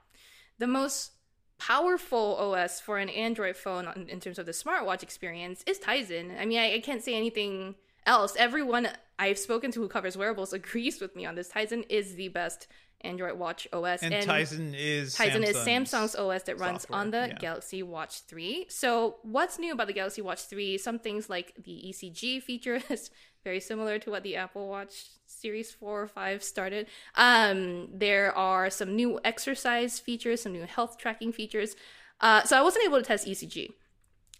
[0.57, 1.11] the most
[1.57, 6.39] powerful OS for an Android phone on- in terms of the smartwatch experience is Tizen.
[6.39, 8.33] I mean, I, I can't say anything else.
[8.37, 8.87] Everyone
[9.17, 11.49] I've spoken to who covers wearables agrees with me on this.
[11.49, 12.67] Tizen is the best
[13.01, 14.03] Android watch OS.
[14.03, 17.37] And, Tizen is Tizen is Samsung's Samsung's OS that runs software, on the yeah.
[17.39, 18.65] Galaxy Watch 3.
[18.69, 20.77] So, what's new about the Galaxy Watch 3?
[20.77, 23.09] Some things like the ECG feature is
[23.43, 24.93] very similar to what the Apple Watch
[25.25, 26.87] Series 4 or 5 started.
[27.15, 31.75] Um, there are some new exercise features, some new health tracking features.
[32.21, 33.73] Uh, so, I wasn't able to test ECG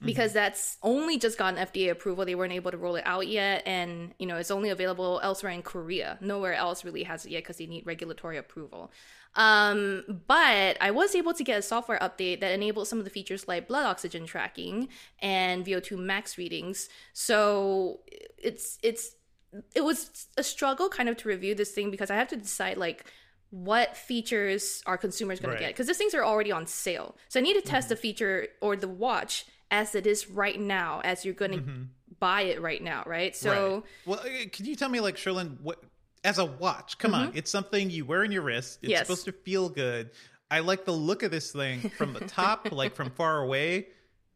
[0.04, 2.26] because that's only just gotten FDA approval.
[2.26, 5.52] They weren't able to roll it out yet, and you know it's only available elsewhere
[5.52, 6.18] in Korea.
[6.22, 8.92] Nowhere else really has it yet because they need regulatory approval.
[9.36, 13.12] Um, but I was able to get a software update that enabled some of the
[13.12, 14.88] features like blood oxygen tracking
[15.20, 16.90] and VO2 max readings.
[17.14, 18.00] So
[18.38, 19.12] it's it's
[19.76, 22.78] it was a struggle kind of to review this thing because I have to decide
[22.78, 23.06] like
[23.52, 25.58] what features are consumers going Right.
[25.60, 27.16] to get because these things are already on sale.
[27.30, 31.02] So I need to test the feature or the watch as it is right now,
[31.04, 31.64] as you're going to
[32.20, 33.36] buy it right now, right?
[33.36, 33.84] So Right.
[34.06, 35.82] well, uh, can you tell me, like, Cherlynn, what
[36.24, 36.98] as a watch?
[36.98, 38.80] Come on, it's something you wear in your wrist.
[38.82, 38.92] It's Mm-hmm.
[38.92, 39.08] Yes.
[39.08, 40.12] supposed to feel good.
[40.52, 43.88] I like the look of this thing from the top, like from far away.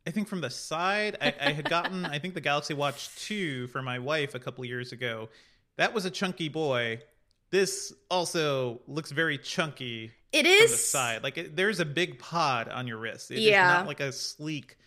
[0.06, 3.67] I think from the side, I, I had gotten, I think the Galaxy Watch 2
[3.67, 5.30] for my wife a couple years ago.
[5.78, 7.02] That was a chunky boy.
[7.52, 11.24] This also looks very chunky It is from the side.
[11.24, 13.32] Like it, there's a big pod on your wrist.
[13.32, 13.67] It is Yeah.
[13.67, 14.78] not like a sleek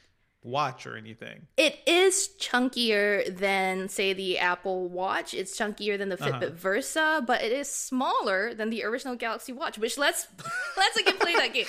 [0.46, 1.46] watch or anything.
[1.56, 5.34] It is chunkier than, say, the Apple Watch.
[5.34, 6.50] It's chunkier than the Fitbit Uh-huh.
[6.54, 9.78] Versa, but it is smaller than the original Galaxy Watch.
[9.78, 10.26] Which let's
[10.76, 11.66] let's again play that game.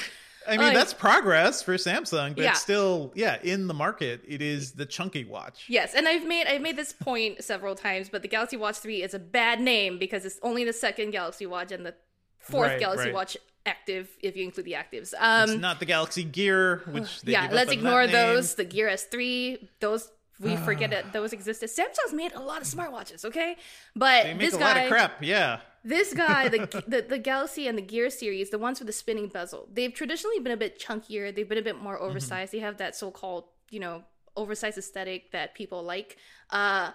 [0.48, 2.54] I mean, Like- that's progress for Samsung, but Yeah.
[2.54, 5.66] still, yeah, in the market, it is the chunky watch.
[5.68, 9.04] Yes, and I've made I've made this point several times, but the Galaxy Watch 3
[9.04, 11.96] is a bad name because it's only the second Galaxy Watch and the
[12.40, 13.14] fourth Right, Galaxy right.
[13.14, 13.36] Watch
[13.68, 15.14] active if you include the actives.
[15.14, 18.56] It's Um not the Galaxy Gear, which they yeah, let's ignore those.
[18.56, 21.70] The Gear S3, those we forget that those existed.
[21.70, 23.58] Samsung's made a lot of smartwatches, okay?
[23.96, 25.24] But They make this a guy lot of crap.
[25.24, 28.94] Yeah, This guy, the, the the Galaxy and the Gear series, the ones with the
[28.94, 31.34] spinning bezel, they've traditionally been a bit chunkier.
[31.34, 32.52] They've been a bit more oversized.
[32.54, 34.04] They have that so-called, you know,
[34.36, 36.18] oversized aesthetic that people like.
[36.52, 36.92] Uh,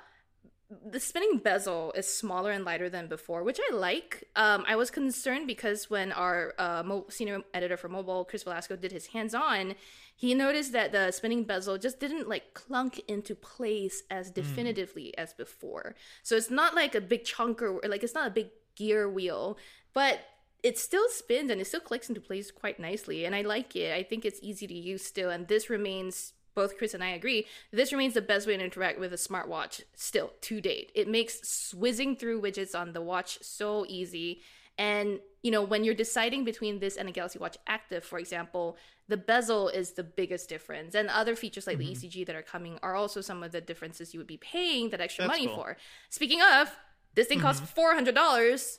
[0.84, 4.28] the spinning bezel is smaller and lighter than before, which I like.
[4.36, 8.76] Um, I was concerned because when our uh, mo- senior editor for mobile, Chris Velasco,
[8.76, 9.74] did his hands-on,
[10.14, 15.32] he noticed that the spinning bezel just didn't like clunk into place as definitively as
[15.34, 15.94] before.
[16.22, 19.58] So it's not like a big chunker, or like it's not a big gear wheel,
[19.92, 20.20] but
[20.62, 23.24] it still spins and it still clicks into place quite nicely.
[23.24, 23.92] And I like it.
[23.92, 25.28] I think it's easy to use still.
[25.28, 28.98] And this remains, both Chris and I agree, this remains the best way to interact
[28.98, 30.92] with a smartwatch still to date.
[30.94, 34.40] It makes swizzing through widgets on the watch so easy.
[34.78, 38.76] And you know, when you're deciding between this and a Galaxy Watch Active, for example,
[39.08, 40.94] the bezel is the biggest difference.
[40.94, 42.00] And other features like Mm-hmm.
[42.00, 44.90] the ECG that are coming are also some of the differences you would be paying
[44.90, 45.56] that extra That's money cool.
[45.56, 45.76] for.
[46.10, 46.70] Speaking of,
[47.14, 48.78] this thing costs four hundred dollars.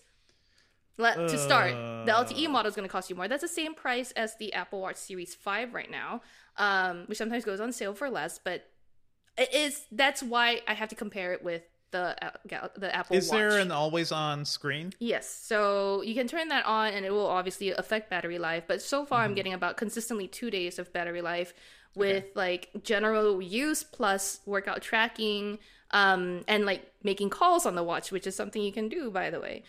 [0.97, 1.71] Let to start.
[2.05, 2.23] The Uh.
[2.23, 3.27] LTE model is going to cost you more.
[3.27, 6.21] That's the same price as the Apple Watch Series Five right now,
[6.57, 8.39] um, which sometimes goes on sale for less.
[8.43, 8.65] But
[9.37, 13.23] it is that's why I have to compare it with the uh, the Apple Watch.
[13.23, 13.37] Is Watch.
[13.37, 14.93] there an always on screen?
[14.99, 18.63] Yes, so you can turn that on, and it will obviously affect battery life.
[18.67, 19.29] But so far, Mm-hmm.
[19.29, 21.53] I'm getting about consistently two days of battery life
[21.95, 25.59] with like general use plus workout tracking,
[25.91, 29.29] um, and like making calls on the watch, which is something you can do, by
[29.29, 29.61] the way.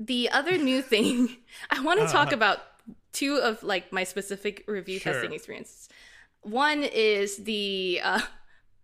[0.00, 1.36] The other new thing
[1.70, 2.60] I want to talk about
[3.12, 5.12] two of like my specific review Sure.
[5.12, 5.90] testing experiences.
[6.46, 8.20] One is the uh,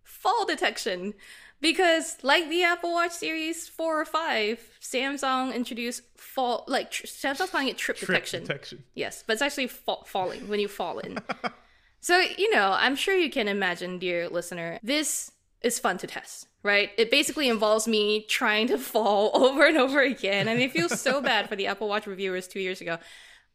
[0.03, 1.13] fall detection.
[1.61, 7.51] Because like the apple watch series 4 or 5 samsung introduced fall like tr- samsung's
[7.51, 8.41] calling it trip, Trip detection.
[8.41, 8.83] detection.
[8.95, 11.19] yes but it's actually fa- falling when you fall in.
[12.01, 16.47] So you know i'm sure you can imagine dear listener this is fun to test
[16.63, 16.89] right?
[16.97, 21.21] It basically involves me trying to fall over and over again and i feel so
[21.21, 22.97] bad for the apple watch reviewers two years ago.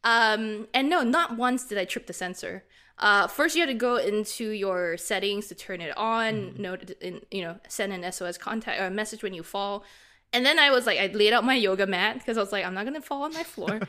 [0.03, 2.63] Um, and no, not once did I trip the sensor.
[2.99, 6.55] Uh, first, you had to go into your settings to turn it on.
[6.57, 9.85] Note, in, you know, send an SOS contact or a message when you fall.
[10.33, 12.65] And then I was like, I laid out my yoga mat because I was like,
[12.65, 13.79] I'm not gonna fall on my floor.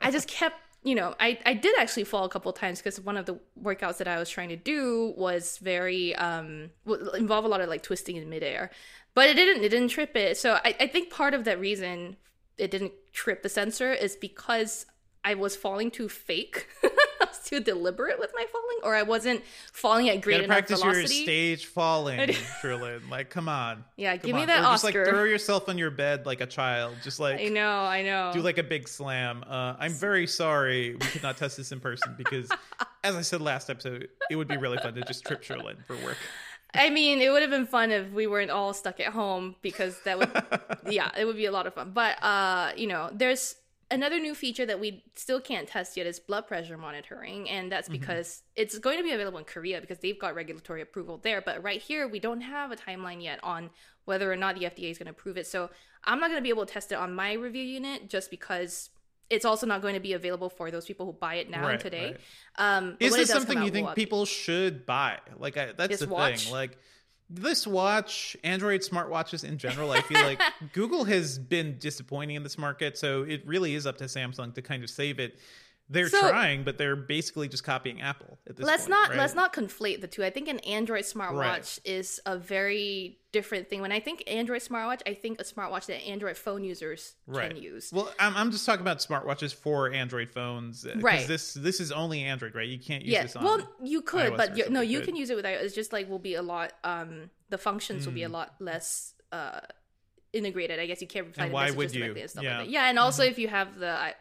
[0.00, 3.00] I just kept, you know, I I did actually fall a couple of times because
[3.00, 6.70] one of the workouts that I was trying to do was very um
[7.14, 8.70] involve a lot of like twisting in midair,
[9.14, 10.38] but it didn't it didn't trip it.
[10.38, 12.16] So I I think part of that reason
[12.56, 14.86] it didn't trip the sensor is because
[15.24, 16.68] I was falling too fake.
[17.32, 19.42] Was too deliberate with my falling, or I wasn't
[19.72, 22.18] falling at great Gotta enough practice your stage falling,
[22.62, 23.08] Cherlynn.
[23.08, 23.84] Like, come on.
[23.96, 24.48] Yeah, Come give me on.
[24.48, 26.96] that or just like throw yourself on your bed like a child.
[27.02, 28.32] Just like I know, I know.
[28.34, 29.44] do like a big slam.
[29.48, 32.50] Uh, I'm very sorry we could not test this in person because,
[33.04, 35.96] as I said last episode, it would be really fun to just trip Cherlynn for
[36.04, 36.18] work.
[36.74, 39.98] I mean, it would have been fun if we weren't all stuck at home because
[40.04, 40.30] that would,
[40.90, 41.92] yeah, it would be a lot of fun.
[41.92, 43.56] But uh, you know, there's
[43.92, 47.88] another new feature that we still can't test yet is blood pressure monitoring, and that's
[47.88, 51.40] because it's going to be available in Korea because they've got regulatory approval there.
[51.40, 53.70] But right here, we don't have a timeline yet on
[54.04, 55.46] whether or not the FDA is going to approve it.
[55.46, 55.70] So
[56.04, 58.90] I'm not going to be able to test it on my review unit just because.
[59.30, 61.80] It's also not going to be available for those people who buy it now Right,
[61.80, 62.16] today.
[62.58, 62.76] right.
[62.76, 65.20] Um, Is this something out, you think we'll people should buy?
[65.38, 66.44] Like, I, that's the watch?
[66.44, 66.52] thing.
[66.52, 66.76] Like,
[67.34, 70.40] this watch, Android smartwatches in general, I feel like
[70.72, 72.98] Google has been disappointing in this market.
[72.98, 75.38] So it really is up to Samsung to kind of save it.
[75.92, 79.18] They're So- trying, but they're basically just copying Apple at this let's point, not right?
[79.18, 80.24] let's not conflate the two.
[80.24, 81.78] I think an Android smartwatch Right.
[81.84, 83.80] is a very different thing.
[83.82, 87.50] When I think Android smartwatch, I think a smartwatch that Android phone users right.
[87.52, 87.90] can use.
[87.92, 90.86] Well, I'm, I'm just talking about smartwatches for Android phones.
[90.86, 91.26] uh, Right.
[91.26, 92.68] This this is only Android, right?
[92.68, 93.44] You can't use yeah, this on.
[93.44, 95.44] well, you could, iOS but you, no, you but- can use it with.
[95.44, 96.72] It's just like will be a lot.
[96.84, 98.34] Um, the functions will be a Hmm.
[98.34, 99.14] lot less.
[99.30, 99.60] Uh,
[100.32, 100.78] integrated.
[100.80, 102.00] I guess you can't reply And to why messages would you?
[102.00, 102.50] directly and stuff Yeah.
[102.50, 102.58] Mm-hmm.
[102.60, 102.72] like that.
[102.72, 104.14] Yeah, and also if you have the I-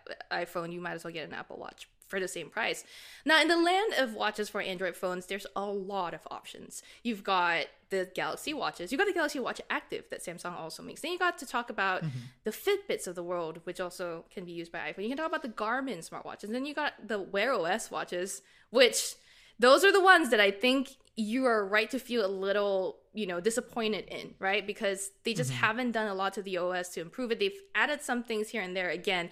[0.46, 2.84] iPhone, you might as well get an Apple Watch for the same price.
[3.26, 6.84] Now, in the land of watches for Android phones, there's a lot of options.
[7.04, 8.92] You've got the Galaxy watches.
[8.92, 11.00] You got the Galaxy Watch Active that Samsung also makes.
[11.00, 12.18] Then you got to talk about Mm-hmm.
[12.44, 15.04] the Fitbits of the world, which also can be used by iPhone.
[15.04, 16.50] You can talk about the Garmin smartwatches.
[16.50, 19.16] Then you got the Wear OS watches, which
[19.62, 23.28] those are the ones that I think you are right to feel a little, you
[23.28, 24.66] know, disappointed in, right?
[24.66, 27.40] Because they just haven't done a lot to the OS to improve it.
[27.40, 29.30] They've added some things here and there again,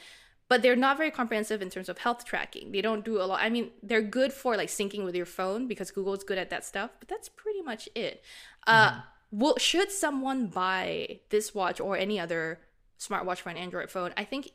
[0.47, 2.71] but they're not very comprehensive in terms of health tracking.
[2.71, 3.41] They don't do a lot.
[3.41, 6.63] I mean, they're good for like syncing with your phone because Google's good at that
[6.63, 8.23] stuff, but that's pretty much it.
[8.67, 12.59] Uh, will, should someone buy this watch or any other
[12.99, 14.13] smartwatch for an Android phone?
[14.15, 14.51] I think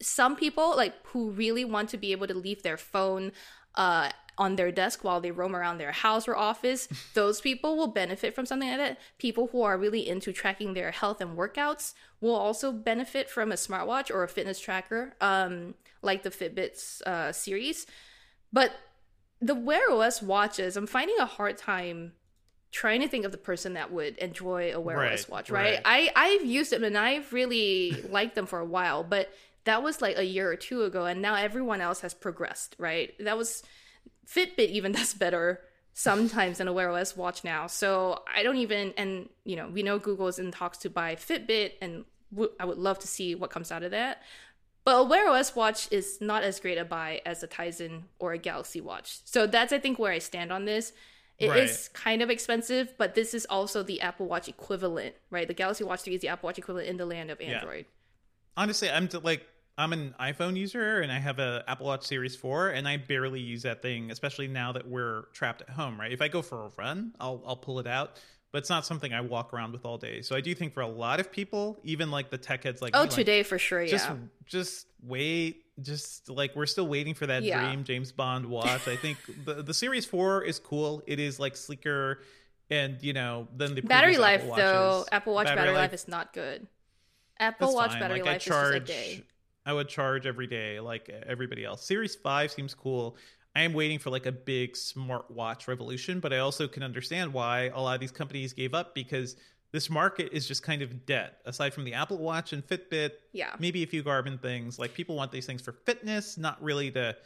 [0.00, 3.32] some people like who really want to be able to leave their phone
[3.74, 7.86] uh on their desk while they roam around their house or office those people will
[7.86, 11.94] benefit from something like that people who are really into tracking their health and workouts
[12.20, 17.32] will also benefit from a smartwatch or a fitness tracker um like the fitbits uh
[17.32, 17.86] series
[18.52, 18.72] but
[19.40, 22.12] the wear os watches i'm finding a hard time
[22.72, 25.74] trying to think of the person that would enjoy a wear os watch right?
[25.74, 25.82] right.
[25.84, 29.32] i i've used them and i've really liked them for a while but
[29.64, 33.12] that was like a year or two ago and now everyone else has progressed right
[33.18, 33.62] that was
[34.26, 35.60] fitbit even does better
[35.92, 39.82] sometimes than a wear os watch now so i don't even and you know we
[39.82, 43.34] know google is in talks to buy fitbit and w- i would love to see
[43.34, 44.22] what comes out of that
[44.82, 48.32] but a Wear OS watch is not as great a buy as a Tizen or
[48.32, 49.18] a Galaxy watch.
[49.26, 50.94] So that's I think where I stand on this.
[51.38, 52.02] It is Right.
[52.02, 55.46] kind of expensive, but this is also the Apple Watch equivalent, right?
[55.46, 57.58] The Galaxy Watch 3 is the Apple Watch equivalent in the land of Yeah.
[57.58, 57.84] Android.
[58.56, 59.46] honestly i'm like
[59.80, 63.40] I'm an iPhone user and I have a Apple Watch Series 4 and I barely
[63.40, 66.12] use that thing, especially now that we're trapped at home, right?
[66.12, 68.20] If I go for a run, I'll I'll pull it out,
[68.52, 70.20] but it's not something I walk around with all day.
[70.20, 72.92] So I do think for a lot of people, even like the tech heads like
[72.94, 73.86] Oh, me, like, today for sure.
[73.86, 74.16] just yeah.
[74.44, 77.64] just wait just like we're still waiting for that Yeah.
[77.64, 78.86] dream James Bond watch.
[78.86, 79.16] I think
[79.46, 81.02] the the Series 4 is cool.
[81.06, 82.20] It is like sleeker
[82.68, 86.34] and you know, then the Battery life Apple though, Apple Watch battery, life is not
[86.34, 86.66] good.
[87.38, 88.00] Apple Watch fine.
[88.00, 89.24] battery Like, I life charge, is just a day.
[89.66, 91.84] I would charge every day like everybody else.
[91.84, 93.16] Series 5 seems cool.
[93.54, 97.70] I am waiting for like a big smartwatch revolution, but I also can understand why
[97.74, 99.36] a lot of these companies gave up because
[99.72, 101.32] this market is just kind of dead.
[101.44, 103.54] Aside from the Apple Watch and Fitbit, Yeah.
[103.58, 104.78] maybe a few Garmin things.
[104.78, 107.16] Like people want these things for fitness, not really to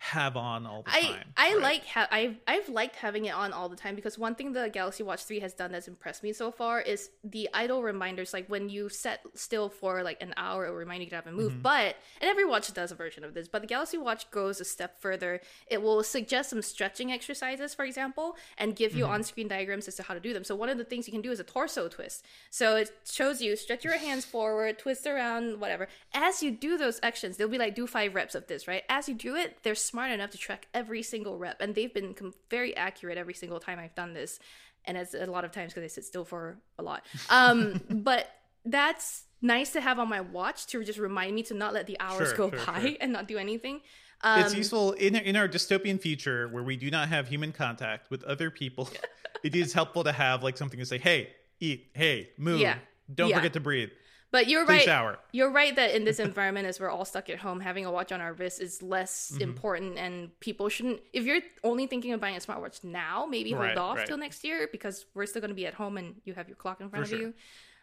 [0.00, 1.16] have on all the I time.
[1.36, 1.62] I right?
[1.62, 4.68] like ha- I've I've liked having it on all the time because one thing the
[4.68, 8.46] Galaxy Watch 3 has done that's impressed me so far is the idle reminders like
[8.46, 11.32] when you set still for like an hour it will remind you to have a
[11.32, 11.62] move Mm-hmm.
[11.62, 14.64] but and every watch does a version of this but the Galaxy Watch goes a
[14.64, 18.98] step further it will suggest some stretching exercises for example and give Mm-hmm.
[19.00, 21.12] you on-screen diagrams as to how to do them so one of the things you
[21.12, 25.06] can do is a torso twist so it shows you stretch your hands forward twist
[25.08, 28.68] around whatever as you do those actions they'll be like do five reps of this
[28.68, 31.94] right as you do it they're smart enough to track every single rep and they've
[31.98, 34.38] been com- very accurate every single time i've done this
[34.84, 38.24] and it's a lot of times because i sit still for a lot um but
[38.64, 41.96] that's nice to have on my watch to just remind me to not let the
[42.00, 42.90] hours Sure, go sure, by sure.
[43.00, 43.80] and not do anything
[44.22, 48.10] um, it's useful in in our dystopian future where we do not have human contact
[48.10, 48.88] with other people.
[49.44, 51.28] it is helpful to have like something to say, "Hey,
[51.60, 51.90] eat.
[51.94, 52.58] Hey, move.
[52.58, 52.78] Yeah.
[53.14, 53.36] Don't Yeah.
[53.36, 53.90] forget to breathe.
[54.30, 57.30] But you're Please right shower." You're right that in this environment, as we're all stuck
[57.30, 59.42] at home, having a watch on our wrist is less Mm-hmm.
[59.42, 61.00] important, and people shouldn't.
[61.12, 64.06] If you're only thinking of buying a smartwatch now, maybe hold Right, off right.
[64.06, 66.56] till next year because we're still going to be at home and you have your
[66.56, 67.28] clock in front For of sure.
[67.28, 67.34] you.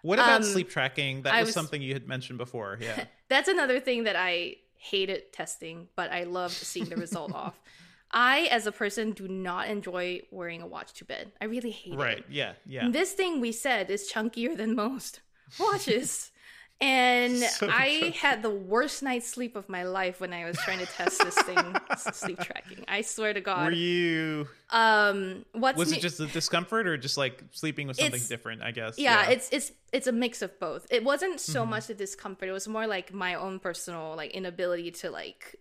[0.02, 1.24] What about Um, sleep tracking?
[1.24, 2.78] That was, was- something you had mentioned before.
[2.82, 3.06] Yeah.
[3.28, 7.60] That's another thing that I hated testing, but I loved seeing the result off.
[8.12, 11.32] I, as a person, do not enjoy wearing a watch to bed.
[11.42, 11.98] I really hate it.
[11.98, 12.24] right.
[12.30, 12.54] Yeah.
[12.68, 12.88] Yeah.
[12.90, 15.22] This thing we said is chunkier than most
[15.60, 16.32] watches.
[16.82, 20.80] And So I had the worst night's sleep of my life when I was trying
[20.80, 21.76] to test this thing,
[22.14, 22.84] sleep tracking.
[22.88, 23.66] I swear to God.
[23.68, 24.48] Were you?
[24.72, 28.62] um, what's Was it just the discomfort, or just like sleeping with something It's- different?
[28.62, 28.98] I guess.
[28.98, 30.86] yeah, it's it's it's a mix of both.
[30.92, 31.70] It wasn't so Mm-hmm.
[31.72, 35.56] much the discomfort; it was more like my own personal like inability to like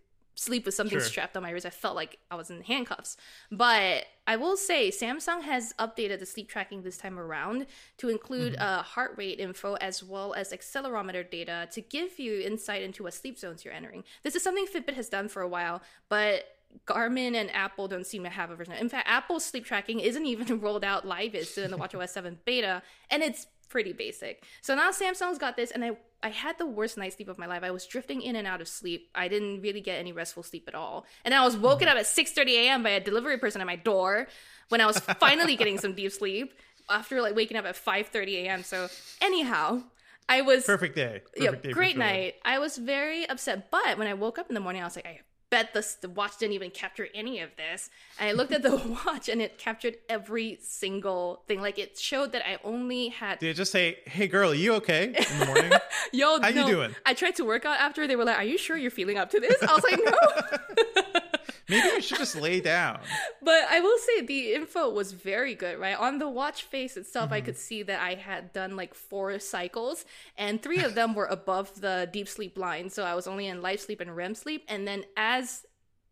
[0.45, 1.07] sleep with something Sure.
[1.09, 1.67] strapped on my wrist.
[1.67, 3.17] I felt like I was in handcuffs.
[3.51, 7.67] But I will say, Samsung has updated the sleep tracking this time around
[7.99, 8.63] to include Mm-hmm.
[8.63, 13.15] uh, heart rate info as well as accelerometer data to give you insight into what
[13.15, 14.05] sleep zones you're entering.
[14.23, 16.45] This is something Fitbit has done for a while, but
[16.87, 18.75] Garmin and Apple don't seem to have a version.
[18.75, 21.35] In fact, Apple's sleep tracking isn't even rolled out live.
[21.35, 24.45] It's still in the WatchOS 7 beta, and it's pretty basic.
[24.61, 25.93] So now Samsung's got this, and I
[26.25, 27.63] I had the worst night's sleep of my life.
[27.63, 29.11] I was drifting in and out of sleep.
[29.15, 32.07] I didn't really get any restful sleep at all, and I was woken up at
[32.07, 32.83] 6:30 a.m.
[32.83, 34.27] by a delivery person at my door
[34.71, 36.55] when I was finally getting some deep sleep
[36.89, 38.63] after like waking up at 5:30 a.m.
[38.63, 38.89] So
[39.21, 39.83] anyhow.
[40.27, 41.21] I was perfect day.
[41.37, 41.99] yeah, day great sure.
[41.99, 42.37] night.
[42.47, 45.05] I was very upset, but when I woke up in the morning, I was like,
[45.05, 45.21] I
[45.55, 47.89] bet this the watch didn't even capture any of this.
[48.19, 48.77] And I looked at the
[49.07, 51.61] watch, and it captured every single thing.
[51.61, 53.39] Like it showed that I only had.
[53.39, 55.73] Did it just say, "Hey, girl, are you okay?" In the morning.
[56.13, 56.95] Yo, How you doing?
[57.07, 58.07] I tried to work out after.
[58.09, 61.21] They were like, "Are you sure you're feeling up to this?" I was like, "No."
[61.69, 63.01] Maybe you should just lay down.
[63.43, 65.99] But I will say the info was very good, right?
[65.99, 67.35] On the watch face itself, Mm-hmm.
[67.35, 70.05] I could see that I had done like four cycles,
[70.37, 72.91] and three of them were above the deep sleep line.
[72.91, 74.65] So I was only in light sleep and REM sleep.
[74.69, 75.65] And then as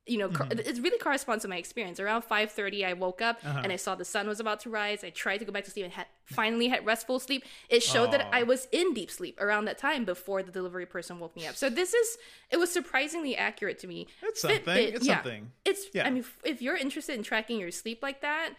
[0.07, 0.59] you know, Mm-hmm.
[0.59, 2.01] it really corresponds to my experience.
[2.01, 3.61] Around five thirty, I woke up Uh-huh.
[3.63, 5.05] and I saw the sun was about to rise.
[5.05, 7.45] I tried to go back to sleep and had finally had restful sleep.
[7.69, 11.21] It showed that I was in deep sleep around that time before the delivery person
[11.21, 11.55] woke me up.
[11.57, 12.19] So this is
[12.51, 14.09] it was surprisingly accurate to me.
[14.23, 14.61] It's something.
[14.65, 15.23] Fitbit, it's yeah.
[15.23, 15.53] something.
[15.65, 16.07] It's Yeah.
[16.07, 18.55] I mean, if you're interested in tracking your sleep like that,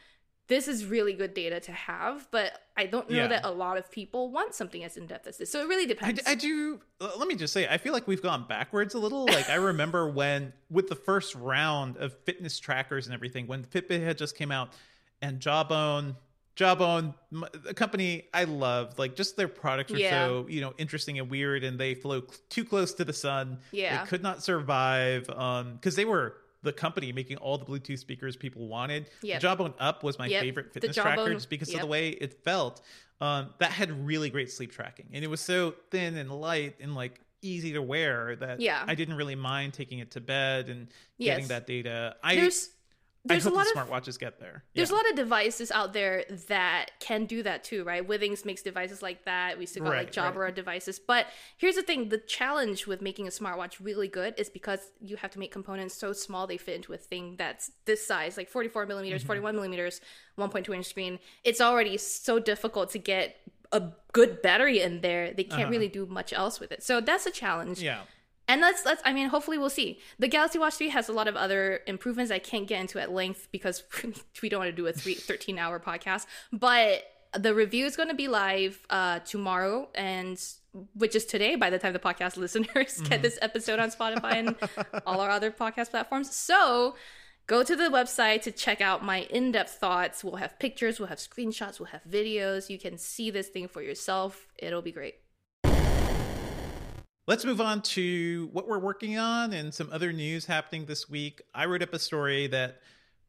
[0.48, 2.28] this is really good data to have.
[2.32, 3.28] But I don't know Yeah.
[3.28, 5.52] that a lot of people want something as in depth as this.
[5.52, 6.22] So it really I, depends.
[6.24, 6.80] d- I do.
[7.00, 9.26] Let me just say, I feel like we've gone backwards a little.
[9.26, 14.04] Like I remember when, with the first round of fitness trackers and everything, when Fitbit
[14.04, 14.70] had just came out,
[15.22, 16.16] and Jawbone,
[16.56, 17.14] Jawbone,
[17.68, 20.28] a company I love, like just their products were Yeah.
[20.28, 23.60] so you know interesting and weird, and they flow cl- too close to the sun.
[23.72, 24.04] Yeah.
[24.04, 26.36] they could not survive um because they were.
[26.64, 29.10] The company making all the Bluetooth speakers people wanted.
[29.22, 29.42] Yep.
[29.42, 30.42] The Jawbone Up was my Yep.
[30.42, 32.82] favorite fitness tracker just because of the way it felt.
[33.22, 36.94] Um, that had really great sleep tracking, and it was so thin and light and
[36.96, 38.84] like easy to wear that Yeah.
[38.88, 40.88] I didn't really mind taking it to bed and
[41.18, 41.36] Yes.
[41.36, 42.16] getting that data.
[42.24, 42.70] I There's
[43.26, 44.64] there's I a hope lot the of smartwatches get there.
[44.76, 44.96] there's Yeah.
[44.96, 48.06] a lot of devices out there that can do that too, right?
[48.06, 49.58] Withings makes devices like that.
[49.58, 50.34] We still got like Right, right.
[50.36, 51.00] Jabra devices.
[51.00, 55.16] But here's the thing: the challenge with making a smartwatch really good is because you
[55.18, 58.50] have to make components so small they fit into a thing that's this size, like
[58.50, 59.28] 44 millimeters, Mm-hmm.
[59.28, 60.02] 41 millimeters,
[60.38, 61.20] 1.2 inch screen.
[61.44, 63.38] It's already so difficult to get
[63.72, 65.34] a good battery in there.
[65.34, 66.84] They can't really do much else with it.
[66.84, 67.80] So that's a challenge.
[67.80, 67.86] Uh-huh.
[67.86, 68.02] Yeah.
[68.48, 70.00] And let's let's I mean hopefully we'll see.
[70.20, 73.12] The Galaxy Watch 3 has a lot of other improvements I can't get into at
[73.12, 73.84] length because
[74.42, 76.26] we don't want to do a three, 13 hour podcast.
[76.52, 77.04] But
[77.38, 80.40] the review is going to be live uh tomorrow and
[80.94, 84.56] which is today by the time the podcast listeners get this episode on Spotify and
[85.06, 86.36] all our other podcast platforms.
[86.36, 86.96] So
[87.48, 90.24] go to the website to check out my in-depth thoughts.
[90.24, 92.70] We'll have pictures, we'll have screenshots, we'll have videos.
[92.70, 94.48] You can see this thing for yourself.
[94.58, 95.16] It'll be great.
[97.26, 101.42] Let's move on to what we're working on and some other news happening this week.
[101.56, 102.82] I wrote up a story that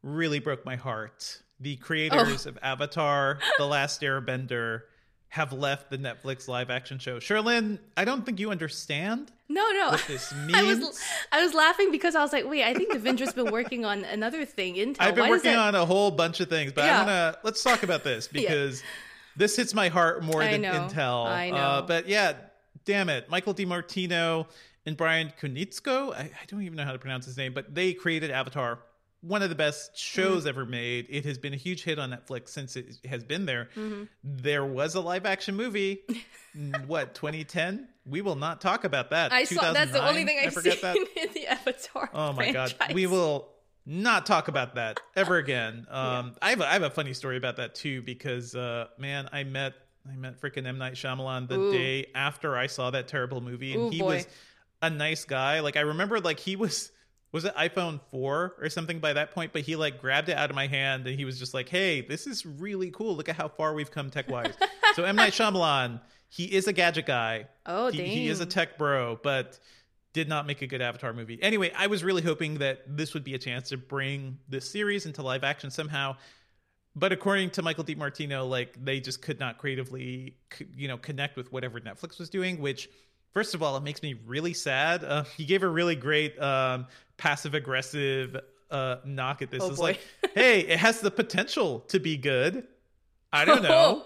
[0.02, 1.40] really broke my heart.
[1.60, 4.82] The creators of Avatar, The Last Airbender,
[5.28, 7.18] have left the Netflix live action show.
[7.18, 9.90] Cherlynn, I don't think you understand No, no.
[9.90, 10.80] what this I means.
[10.80, 14.04] was I was laughing because I was like, wait, I think Devindra's been working on
[14.04, 14.74] another thing.
[14.74, 14.96] Intel.
[15.00, 17.00] I've been Why working that- on a whole bunch of things, but Yeah.
[17.00, 18.82] I'm gonna let's talk about this because
[19.36, 20.72] this hits my heart more I than know.
[20.72, 21.26] Intel.
[21.26, 21.84] I Uh, know.
[21.86, 22.34] but yeah,
[22.84, 24.46] damn it, Michael DiMartino
[24.86, 26.12] and Bryan Konietzko.
[26.14, 28.80] I, I don't even know how to pronounce his name, but they created Avatar,
[29.22, 30.48] one of the best shows Mm-hmm.
[30.48, 31.06] ever made.
[31.08, 33.68] It has been a huge hit on Netflix since it has been there.
[33.76, 34.04] Mm-hmm.
[34.22, 36.00] There was a live action movie.
[36.86, 37.88] what 2010?
[38.06, 39.32] We will not talk about that.
[39.32, 40.96] I saw that's the only thing I I've forget seen that.
[41.22, 42.10] in the Avatar.
[42.12, 43.48] Oh my god, we will
[43.86, 45.86] not talk about that ever again.
[45.90, 49.28] Um, I have a, I have a funny story about that too because uh, man,
[49.32, 49.72] I met
[50.10, 51.72] I met freaking M Night Shyamalan the Ooh.
[51.72, 54.16] day after I saw that terrible movie, and Ooh, he boy.
[54.16, 54.26] was
[54.82, 55.60] a nice guy.
[55.60, 56.92] Like I remember, like he was
[57.32, 60.50] was it iPhone four or something by that point, but he like grabbed it out
[60.50, 63.16] of my hand and he was just like, "Hey, this is really cool.
[63.16, 64.54] Look at how far we've come tech wise."
[64.94, 67.46] so M Night Shyamalan, he is a gadget guy.
[67.66, 69.58] Oh, he, he is a tech bro, but
[70.12, 71.42] did not make a good Avatar movie.
[71.42, 75.06] Anyway, I was really hoping that this would be a chance to bring this series
[75.06, 76.16] into live action somehow.
[76.96, 80.36] But according to Michael DiMartino, like they just could not creatively,
[80.76, 82.60] you know, connect with whatever Netflix was doing.
[82.60, 82.88] Which,
[83.32, 85.02] first of all, it makes me really sad.
[85.02, 86.86] Uh, he gave a really great um,
[87.16, 88.36] passive aggressive
[88.70, 89.62] uh, knock at this.
[89.62, 89.82] Oh, it's boy.
[89.82, 90.00] like,
[90.34, 92.66] hey, it has the potential to be good.
[93.32, 94.04] I don't know.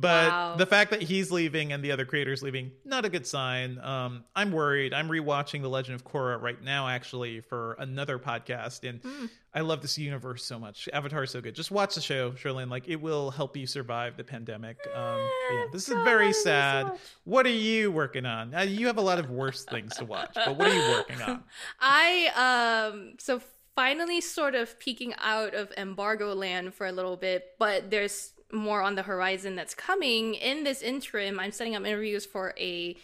[0.00, 0.54] But Wow.
[0.56, 3.80] the fact that he's leaving and the other creators leaving, not a good sign.
[3.80, 4.94] Um, I'm worried.
[4.94, 9.26] I'm rewatching The Legend of Korra right now, actually, for another podcast, and Hmm.
[9.52, 10.88] I love this universe so much.
[10.92, 11.56] Avatar is so good.
[11.56, 12.70] Just watch the show, Cherlynn.
[12.70, 14.76] Like it will help you survive the pandemic.
[14.94, 15.18] Um,
[15.52, 16.92] yeah, this is God, I very sad.
[17.24, 18.54] What are you working on?
[18.54, 21.20] Uh, you have a lot of worse things to watch, but what are you working
[21.22, 21.42] on?
[21.80, 23.40] I um so
[23.74, 28.80] finally sort of peeking out of embargo land for a little bit, but there's more
[28.82, 30.34] on the horizon that's coming.
[30.34, 32.96] In this interim, I'm setting up interviews for a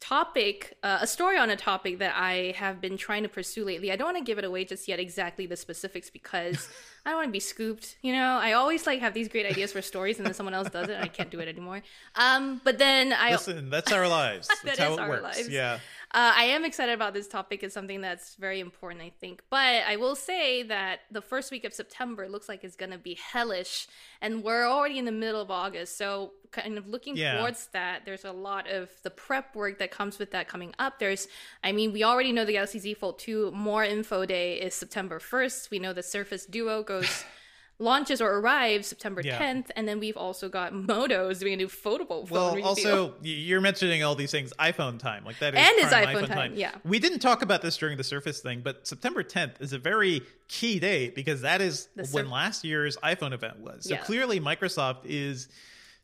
[0.00, 3.90] topic, uh, a story on a topic that I have been trying to pursue lately.
[3.90, 6.68] I don't want to give it away just yet exactly the specifics because
[7.06, 7.96] I don't want to be scooped.
[8.02, 10.68] You know, I always like have these great ideas for stories and then someone else
[10.68, 11.82] does it and I can't do it anymore.
[12.16, 14.48] Um, but then I Listen, that's our lives.
[14.64, 15.22] That's That how is it our works.
[15.22, 15.48] lives.
[15.48, 15.78] Yeah.
[16.14, 17.62] Uh, I am excited about this topic.
[17.64, 19.42] It's something that's very important, I think.
[19.50, 22.98] But I will say that the first week of September looks like it's going to
[22.98, 23.88] be hellish,
[24.20, 25.98] and we're already in the middle of August.
[25.98, 27.38] So, kind of looking Yeah.
[27.38, 31.00] towards that, there's a lot of the prep work that comes with that coming up.
[31.00, 31.26] There's,
[31.64, 35.18] I mean, we already know the Galaxy Z Fold 2 more info day is September
[35.18, 35.70] 1st.
[35.70, 37.24] We know the Surface Duo goes.
[37.80, 39.36] Launches or arrives September Yeah.
[39.38, 42.64] 10th, and then we've also got Moto's doing a new foldable phone Well, review.
[42.68, 44.52] also you're mentioning all these things.
[44.60, 46.76] iPhone time, like that is And it's prime iPhone time, yeah.
[46.84, 50.22] We didn't talk about this during the Surface thing, but September 10th is a very
[50.46, 53.86] key date because that is The when last year's iPhone event was.
[53.88, 54.02] So Yeah.
[54.02, 55.48] clearly, Microsoft is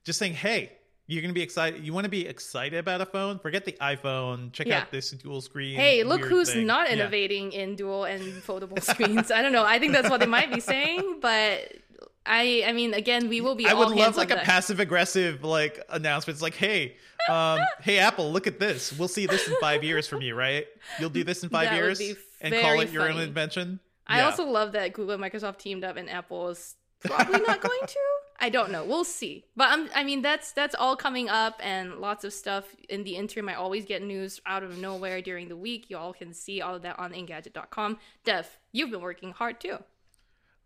[0.04, 0.72] just saying, "Hey,
[1.10, 1.84] you're going to be excited.
[1.84, 3.38] You want to be excited about a phone?
[3.38, 4.52] Forget the iPhone.
[4.52, 4.78] Check Yeah.
[4.80, 5.74] out this dual screen.
[5.76, 6.94] Hey, look who's thing." not Yeah.
[6.94, 9.30] innovating in dual and foldable screens.
[9.30, 9.64] I don't know.
[9.64, 11.72] I think that's what they might be saying, but
[12.26, 15.82] I I mean again, we will be I would love like a passive aggressive like
[15.88, 16.34] announcement.
[16.36, 16.96] It's like, hey,
[17.28, 18.92] um, hey Apple, look at this.
[18.92, 20.66] We'll see this in five years from you, right?
[20.98, 22.00] You'll do this in five That years
[22.40, 23.80] and call it your own invention.
[24.06, 24.26] I Yeah.
[24.26, 27.98] also love that Google and Microsoft teamed up and Apple is probably not going to.
[28.40, 28.84] I don't know.
[28.84, 29.44] We'll see.
[29.54, 33.16] But I'm, I mean, that's that's all coming up, and lots of stuff in the
[33.16, 33.48] interim.
[33.48, 35.90] I always get news out of nowhere during the week.
[35.90, 37.98] You all can see all of that on Engadget.com.
[38.24, 39.78] Dev, you've been working hard too.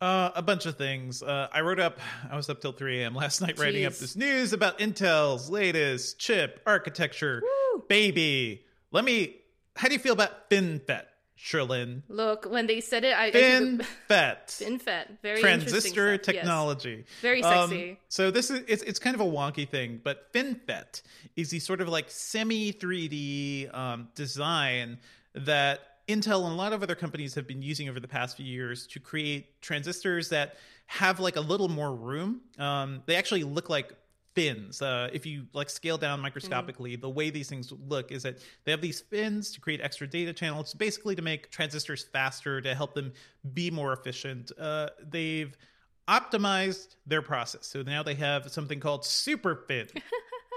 [0.01, 1.22] Uh, a bunch of things.
[1.22, 1.99] Uh, I wrote up.
[2.31, 3.14] I was up till 3 a.m.
[3.14, 7.43] last night writing up this news about Intel's latest chip architecture.
[7.43, 7.85] Woo.
[7.89, 9.37] Baby, let me.
[9.77, 11.05] How do you feel about FinFET?
[11.39, 12.03] Cherlynn.
[12.09, 13.87] Look, when they said it, I FinFET.
[14.09, 15.07] FinFET.
[15.22, 16.35] Very transistor stuff.
[16.35, 16.43] Yes.
[16.43, 17.05] technology.
[17.22, 17.99] Very Um, sexy.
[18.09, 21.03] so this is it's, it's kind of a wonky thing, but FinFET
[21.37, 24.99] is the sort of like semi 3D um, design
[25.35, 28.45] that Intel and a lot of other companies have been using over the past few
[28.47, 30.57] years to create transistors that
[30.87, 32.43] have like a little more room.
[32.59, 33.93] Um, they actually look like
[34.35, 34.82] fins.
[34.82, 38.70] Uh, if you like scale down microscopically, the way these things look is that they
[38.70, 42.95] have these fins to create extra data channels, basically to make transistors faster, to help
[42.95, 43.12] them
[43.53, 44.53] be more efficient.
[44.59, 45.57] Uh, they've
[46.09, 47.66] optimized their process.
[47.66, 49.91] So now they have something called SuperFin.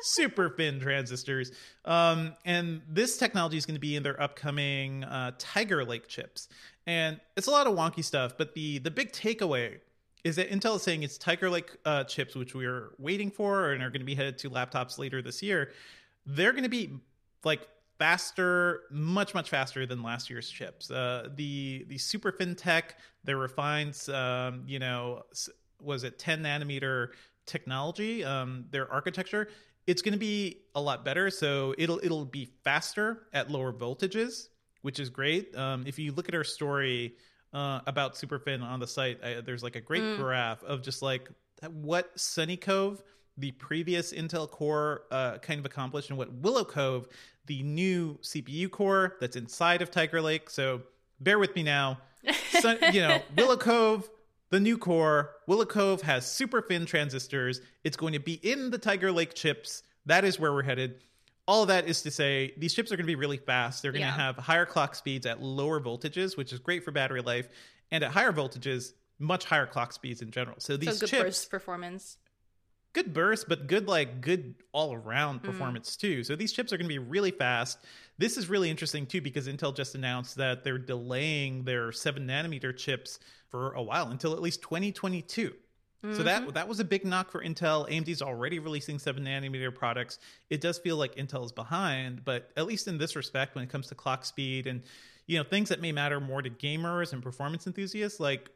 [0.01, 1.51] super fin transistors.
[1.86, 6.49] Um, and this technology is going to be in their upcoming uh, Tiger Lake chips.
[6.86, 9.80] And it's a lot of wonky stuff, but the the big takeaway
[10.28, 13.71] is that Intel is saying it's Tiger Lake uh, chips, which we are waiting for
[13.71, 15.71] and are going to be headed to laptops later this year.
[16.25, 16.99] They're going to be
[17.45, 17.65] like
[17.97, 20.91] faster, much much faster than last year's chips.
[20.91, 22.84] Uh, the the super FinTech,
[23.23, 25.23] their refined, um, you know,
[25.82, 27.09] was it 10 nanometer
[27.45, 29.47] technology, um, their architecture.
[29.88, 34.49] It's going to be a lot better, so it'll it'll be faster at lower voltages,
[34.82, 35.55] which is great.
[35.55, 37.15] Um, if you look at our story
[37.54, 41.30] uh, about Superfin on the site, uh, there's like a great graph of just like
[41.72, 43.04] what Sunny Cove,
[43.38, 47.08] the previous Intel core, uh, kind of accomplished, and what Willow Cove,
[47.45, 50.50] the new CPU core that's inside of Tiger Lake.
[50.50, 50.82] So
[51.20, 52.00] bear with me now.
[52.60, 54.10] Sun, you know, Willow Cove,
[54.50, 55.32] the new core.
[55.48, 57.62] Willow Cove has super fin transistors.
[57.84, 59.84] It's going to be in the Tiger Lake chips.
[60.06, 61.04] That is where we're headed.
[61.48, 63.82] All of that is to say, these chips are going to be really fast.
[63.82, 64.16] They're going to Yeah.
[64.16, 67.48] have higher clock speeds at lower voltages, which is great for battery life,
[67.89, 70.58] and at higher voltages, much higher clock speeds in general.
[70.60, 72.18] So these So good chips, burst performance.
[72.93, 75.45] good burst, but good like good all around Mm.
[75.45, 76.24] performance too.
[76.24, 77.80] So these chips are going to be really fast.
[78.18, 82.76] This is really interesting too because Intel just announced that they're delaying their seven nanometer
[82.76, 83.20] chips
[83.50, 85.56] for a while until at least 2022.
[86.04, 86.24] So Mm-hmm.
[86.24, 87.89] that that was a big knock for Intel.
[87.89, 90.20] AMD's already releasing seven nanometer products.
[90.50, 93.70] It does feel like Intel is behind, but at least in this respect, when it
[93.72, 94.84] comes to clock speed and
[95.26, 98.50] you know things that may matter more to gamers and performance enthusiasts, like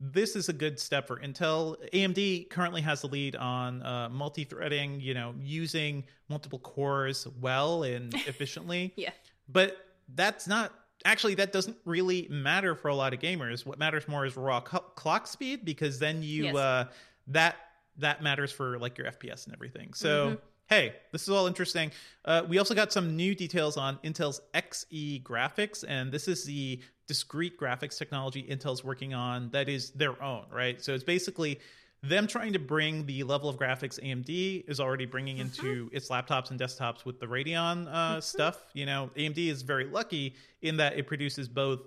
[0.00, 1.76] this is a good step for Intel.
[1.92, 8.12] AMD currently has the lead on uh, multi-threading, you know, using multiple cores well and
[8.26, 8.92] efficiently.
[8.96, 9.10] Yeah.
[9.48, 9.76] But
[10.14, 10.72] that's not
[11.04, 13.64] actually that doesn't really matter for a lot of gamers.
[13.66, 16.56] What matters more is raw co- clock speed because then you Yes.
[16.56, 16.84] uh,
[17.28, 17.56] that
[17.98, 19.94] that matters for like your FPS and everything.
[19.94, 20.38] So.
[20.68, 21.90] Hey, this is all interesting.
[22.24, 26.80] Uh, we also got some new details on Intel's Xe graphics, and this is the
[27.06, 30.82] discrete graphics technology Intel's working on that is their own, right?
[30.82, 31.60] So it's basically
[32.02, 36.50] them trying to bring the level of graphics AMD is already bringing into its laptops
[36.50, 38.60] and desktops with the Radeon uh, stuff.
[38.74, 41.80] You know, AMD is very lucky in that it produces both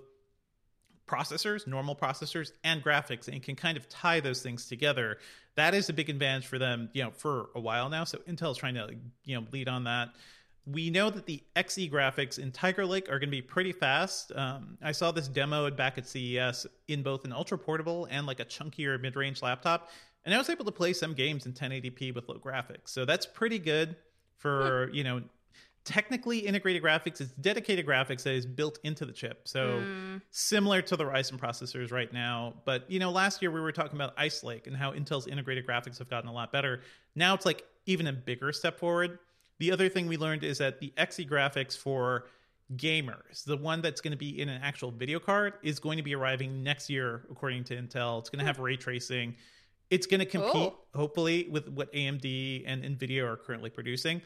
[1.06, 5.18] processors, normal processors, and graphics, and can kind of tie those things together.
[5.54, 8.04] That is a big advantage for them, you know, for a while now.
[8.04, 8.94] So Intel is trying to,
[9.24, 10.08] you know, lead on that.
[10.66, 14.32] We know that the Xe graphics in Tiger Lake are going to be pretty fast.
[14.34, 18.40] Um, I saw this demoed back at CES in both an ultra portable and like
[18.40, 19.90] a chunkier mid range laptop,
[20.24, 22.88] and I was able to play some games in 1080p with low graphics.
[22.88, 23.96] So that's pretty good
[24.38, 25.22] for you know
[25.86, 27.20] technically integrated graphics.
[27.20, 29.46] It's dedicated graphics that is built into the chip.
[29.46, 29.78] So
[30.32, 32.54] similar to the Ryzen processors right now.
[32.64, 35.64] But you know, last year we were talking about Ice Lake and how Intel's integrated
[35.64, 36.80] graphics have gotten a lot better.
[37.14, 39.20] Now it's like even a bigger step forward.
[39.58, 42.26] The other thing we learned is that the Xe graphics for
[42.76, 46.02] gamers, the one that's going to be in an actual video card, is going to
[46.02, 48.18] be arriving next year, according to Intel.
[48.20, 48.48] It's going to hmm.
[48.48, 49.36] have ray tracing.
[49.88, 50.78] It's going to compete, Oh.
[50.94, 54.20] hopefully, with what AMD and Nvidia are currently producing.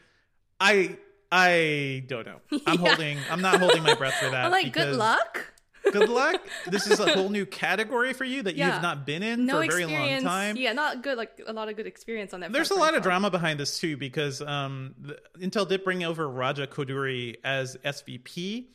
[0.59, 0.97] I
[1.31, 2.41] I don't know.
[2.65, 2.87] I'm Yeah.
[2.89, 3.17] holding.
[3.29, 4.45] I'm not holding my breath for that.
[4.45, 5.45] I'm like, good luck.
[5.91, 6.41] Good luck.
[6.67, 9.63] This is a whole new category for you that you've not been in No for
[9.63, 10.23] a very experience.
[10.23, 10.57] long time.
[10.57, 11.17] Yeah, not good.
[11.17, 12.51] Like a lot of good experience on that.
[12.51, 16.27] There's a lot of drama behind this too because um, the, Intel did bring over
[16.29, 18.65] Raja Koduri as SVP,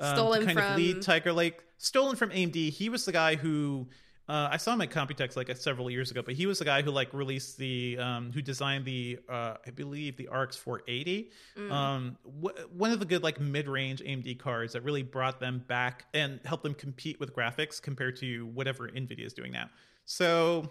[0.00, 1.60] um, Stolen to kind of lead Tiger Lake.
[1.78, 2.70] Stolen from AMD.
[2.70, 3.88] He was the guy who
[4.26, 6.80] uh, I saw him at Computex like several years ago, but he was the guy
[6.80, 11.30] who like released the um, who designed the uh, I believe the RX 480.
[11.58, 11.70] Mm.
[11.70, 16.06] Um, w- one of the good like mid-range AMD cards that really brought them back
[16.14, 19.68] and helped them compete with graphics compared to whatever Nvidia is doing now.
[20.06, 20.70] So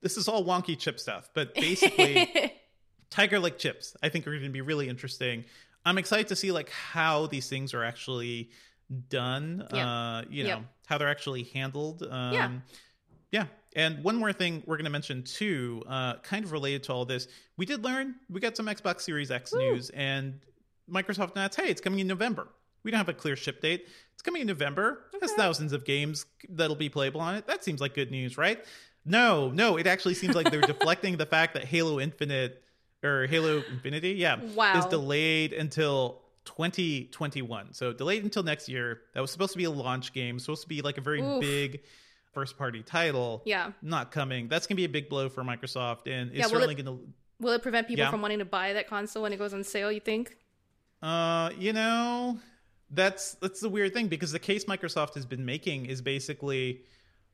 [0.00, 2.54] this is all wonky chip stuff, but basically.
[3.10, 5.44] Tiger Lake chips, I think are going to be really interesting.
[5.84, 8.50] I'm excited to see like how these things are actually
[9.08, 9.66] done.
[9.72, 9.88] Yeah.
[9.88, 10.62] Uh, you know Yep.
[10.90, 12.02] How they're actually handled.
[12.02, 12.50] Um, Yeah.
[13.30, 13.46] yeah.
[13.74, 17.04] And one more thing we're going to mention too, uh, kind of related to all
[17.06, 20.40] this, we did learn we got some Xbox Series X news, and
[20.90, 22.48] Microsoft announced, hey, it's coming in November.
[22.82, 23.86] We don't have a clear ship date.
[24.14, 25.04] It's coming in November.
[25.14, 27.46] It has thousands of games that'll be playable on it.
[27.46, 28.64] That seems like good news, right?
[29.04, 32.62] No, no, it actually seems like they're deflecting the fact that Halo Infinite
[33.04, 34.78] or Halo Infinity, yeah, Wow.
[34.78, 36.20] is delayed until
[36.56, 37.72] 2021.
[37.72, 39.02] So delayed until next year.
[39.14, 41.40] That was supposed to be a launch game, supposed to be like a very Oof.
[41.40, 41.80] big
[42.32, 43.42] first party title.
[43.44, 43.72] Yeah.
[43.82, 44.48] Not coming.
[44.48, 47.00] That's going to be a big blow for Microsoft and it's Yeah, certainly going to
[47.40, 48.10] Will it prevent people Yeah.
[48.10, 49.90] from wanting to buy that console when it goes on sale?
[49.90, 50.36] You think?
[51.02, 52.38] Uh, you know,
[52.90, 56.82] that's that's the weird thing because the case Microsoft has been making is basically,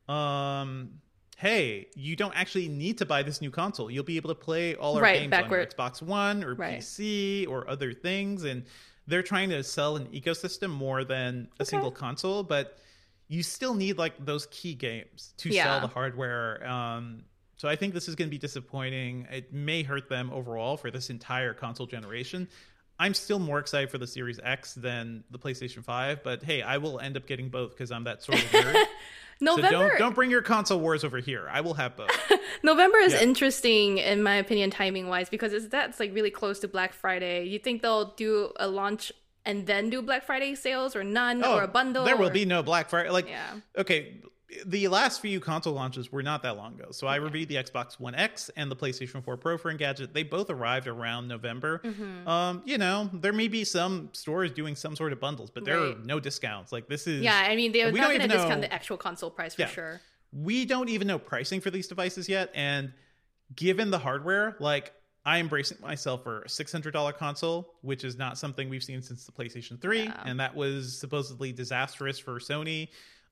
[0.08, 0.90] um,
[1.38, 3.90] hey, you don't actually need to buy this new console.
[3.90, 5.74] You'll be able to play all our Right, games backward.
[5.76, 6.78] on Xbox One or Right.
[6.78, 8.64] PC or other things, and
[9.07, 12.78] they're trying to sell an ecosystem more than a single console, but
[13.28, 15.64] you still need like those key games to Yeah.
[15.64, 16.66] sell the hardware.
[16.68, 17.24] Um,
[17.57, 19.26] so I think this is going to be disappointing.
[19.30, 22.48] It may hurt them overall for this entire console generation.
[22.98, 26.78] I'm still more excited for the Series X than the PlayStation 5, but hey, I
[26.78, 28.84] will end up getting both because I'm that sort of nerd.
[29.45, 31.49] so don't don't bring your console wars over here.
[31.51, 32.11] I will have both.
[32.62, 33.22] November is Yeah.
[33.22, 37.45] interesting in my opinion, timing wise, because it's that's like really close to Black Friday.
[37.45, 39.12] You think they'll do a launch
[39.45, 42.03] and then do Black Friday sales, or none, oh, or a bundle?
[42.03, 43.11] Oh, There will or- be no Black Friday.
[43.11, 43.55] Like, Yeah.
[43.78, 44.20] okay,
[44.64, 46.92] the last few console launches were not that long ago.
[46.92, 50.12] So I reviewed the Xbox One X and the PlayStation 4 Pro for Engadget.
[50.12, 51.80] They both arrived around November.
[51.84, 52.28] Mm-hmm.
[52.28, 55.80] Um, you know, there may be some stores doing some sort of bundles, but there
[55.82, 56.70] are no discounts.
[56.70, 58.68] Like this is Yeah, I mean they're we not don't going to even discount know-
[58.68, 59.68] the actual console price for Yeah.
[59.68, 60.01] sure.
[60.32, 62.92] we don't even know pricing for these devices yet and
[63.55, 64.92] given the hardware like
[65.24, 69.24] i am bracing myself for a $600 console which is not something we've seen since
[69.24, 70.22] the playstation 3 Yeah.
[70.26, 72.88] and that was supposedly disastrous for sony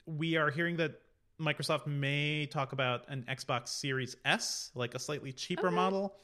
[0.07, 1.01] we are hearing that
[1.41, 5.75] microsoft may talk about an xbox series s like a slightly cheaper Okay.
[5.77, 6.15] model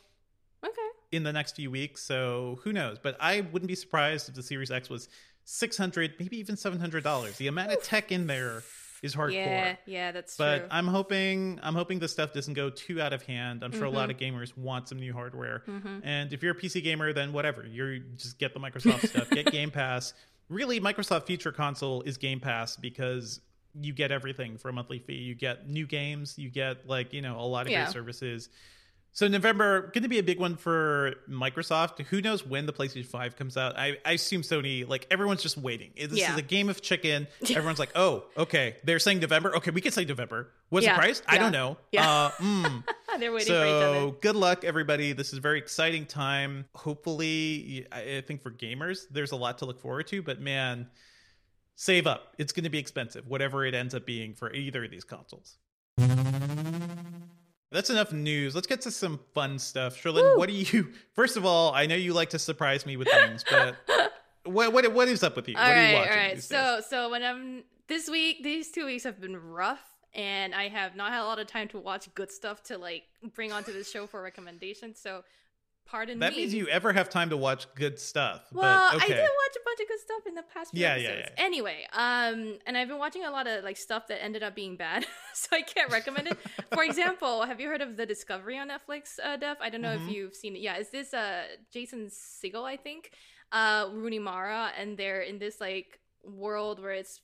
[0.65, 0.89] Okay.
[1.13, 4.43] in the next few weeks so who knows but i wouldn't be surprised if the
[4.43, 5.09] series x was
[5.45, 8.63] 600 maybe even $700 the amount of tech in there
[9.03, 10.67] is hardcore Yeah, yeah, that's but true.
[10.69, 13.65] But I'm hoping I'm hoping this stuff doesn't go too out of hand.
[13.65, 14.37] I'm sure a lot of Mm-hmm.
[14.37, 15.63] gamers want some new hardware.
[16.05, 17.65] And if you're a PC gamer, then whatever.
[17.67, 20.13] You just get the Microsoft stuff, get Game Pass.
[20.51, 23.41] Really, Microsoft Future Console is Game Pass because
[23.79, 25.15] you get everything for a monthly fee.
[25.15, 27.85] You get new games, you get like, you know, a lot of Yeah.
[27.85, 28.49] great services.
[29.13, 31.99] So November going to be a big one for Microsoft.
[32.07, 33.77] Who knows when the PlayStation 5 comes out?
[33.77, 35.91] I, I assume Sony like everyone's just waiting.
[35.97, 36.31] This Yeah.
[36.33, 37.27] is a game of chicken.
[37.51, 38.77] Everyone's like, "Oh, okay.
[38.85, 39.57] They're saying November.
[39.57, 40.53] Okay, we can say November.
[40.69, 41.23] What's Yeah, the price?
[41.27, 41.77] I don't know.
[41.91, 42.09] yeah.
[42.09, 42.85] Uh, mm.
[43.19, 43.95] they're waiting for each other.
[43.95, 45.13] So good luck, everybody.
[45.13, 46.67] This is a very exciting time.
[46.77, 50.23] Hopefully, I think for gamers, there's a lot to look forward to.
[50.23, 50.87] But man,
[51.81, 52.35] save up.
[52.37, 55.57] It's going to be expensive, whatever it ends up being for either of these consoles.
[57.73, 58.55] That's enough news.
[58.55, 59.97] Let's get to some fun stuff.
[59.97, 60.93] Cherlynn, what do you?
[61.15, 63.77] First of all, I know you like to surprise me with things, but
[64.45, 65.55] what what what is up with you?
[65.57, 66.13] All what are you watching?
[66.13, 66.35] right.
[66.35, 66.59] these days?
[66.59, 69.81] So, so when I'm this week, these two weeks have been rough,
[70.13, 73.05] and I have not had a lot of time to watch good stuff to like
[73.35, 75.01] bring onto this show for recommendations.
[75.01, 75.23] So,
[75.91, 76.39] pardon that me.
[76.41, 78.43] means you ever have time to watch good stuff.
[78.53, 79.15] Well, but okay.
[79.15, 81.31] I did watch a bunch of good stuff in the past few Yeah, yeah, episodes.
[81.39, 81.45] yeah.
[81.45, 84.77] Anyway, um, and I've been watching a lot of like stuff that ended up being
[84.77, 86.39] bad, so I can't recommend it.
[86.73, 89.57] For example, have you heard of the Discovery on Netflix, uh, Dev?
[89.61, 90.07] I don't know Mhm.
[90.09, 90.61] if you've seen it.
[90.63, 92.65] Yeah, is this uh Jason Segel?
[92.65, 93.11] I think,
[93.53, 97.21] uh, Rooney Mara, and they're in this like world where it's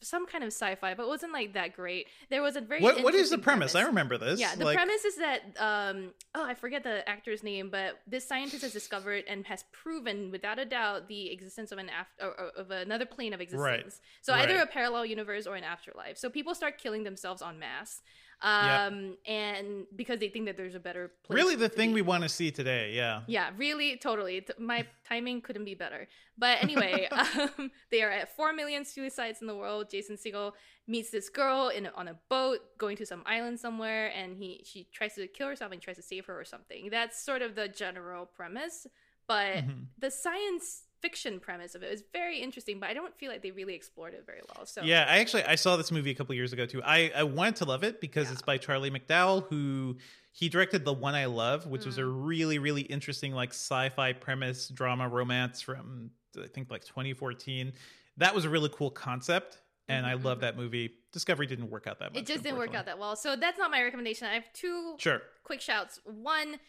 [0.00, 2.06] some kind of sci-fi, but it wasn't like that great.
[2.30, 3.74] There was a very what what is the interesting premise?
[3.74, 4.38] I remember this.
[4.38, 8.26] yeah, the Like- premise is that um oh I forget the actor's name, but this
[8.26, 12.24] scientist has discovered and has proven without a doubt the existence of an after
[12.56, 14.00] of another plane of existence.
[14.20, 16.18] So either a parallel universe or an afterlife.
[16.18, 18.02] So people start killing themselves en masse.
[18.42, 21.36] Um and because they think that there's a better place.
[21.36, 21.94] Really, the thing be.
[21.94, 22.92] we want to see today.
[22.92, 23.22] Yeah.
[23.28, 24.44] Yeah, really, totally.
[24.58, 26.08] My timing couldn't be better.
[26.36, 29.90] But anyway, um, they are at 4 million suicides in the world.
[29.90, 30.52] Jason Segel
[30.88, 34.88] meets this girl in on a boat going to some island somewhere, and he she
[34.92, 36.88] tries to kill herself and tries to save her or something.
[36.90, 38.86] That's sort of the general premise.
[39.28, 39.86] But Mhm.
[39.98, 43.50] the science fiction premise of it was very interesting, but I don't feel like they
[43.50, 44.64] really explored it very well.
[44.64, 46.82] So Yeah, I actually I saw this movie a couple years ago too.
[46.82, 48.32] I I wanted to love it because Yeah.
[48.34, 49.98] it's by Charlie McDowell who
[50.30, 52.26] he directed The One I Love, which was a Mm.
[52.26, 57.72] really really interesting like sci-fi premise drama romance from I think like 2014.
[58.18, 60.96] That was a really cool concept and I Mhm, love that movie.
[61.12, 62.22] Discovery didn't work out that much.
[62.22, 63.16] it just didn't work out that well.
[63.16, 64.28] So that's not my recommendation.
[64.28, 65.20] I have two Sure.
[65.42, 65.98] quick shouts.
[66.04, 66.60] One,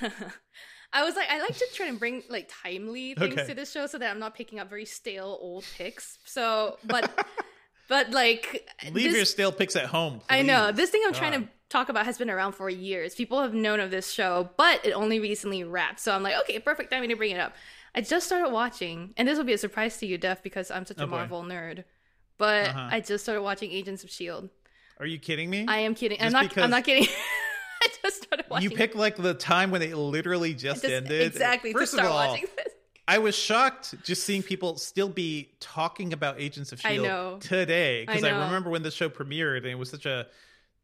[0.92, 3.46] I was like, I like to try and bring like timely things Okay.
[3.48, 6.18] to this show so that I'm not picking up very stale old picks.
[6.24, 7.10] So, but,
[7.88, 10.20] but like, Leave this- your stale picks at home.
[10.30, 13.14] I know this thing I'm trying to talk about has been around for years.
[13.14, 16.00] People have known of this show, but it only recently wrapped.
[16.00, 17.54] So I'm like, okay, perfect timing to bring it up.
[17.94, 20.86] I just started watching, and this will be a surprise to you, Dev, because I'm
[20.86, 21.06] such a Oh.
[21.08, 21.84] Marvel nerd.
[22.38, 22.88] But Uh-huh.
[22.92, 24.50] I just started watching Agents of Shield.
[25.00, 25.64] Are you kidding me?
[25.68, 26.18] I am kidding.
[26.20, 26.44] I'm not.
[26.48, 27.08] because- I'm not kidding.
[28.22, 28.70] Started watching.
[28.70, 31.22] you pick like the time when it literally just, just, ended.
[31.22, 32.72] exactly First to start of all, watching this.
[33.08, 38.24] I was shocked just seeing people still be talking about Agents of Shield today because
[38.24, 40.26] I I, remember when the show premiered and it was such a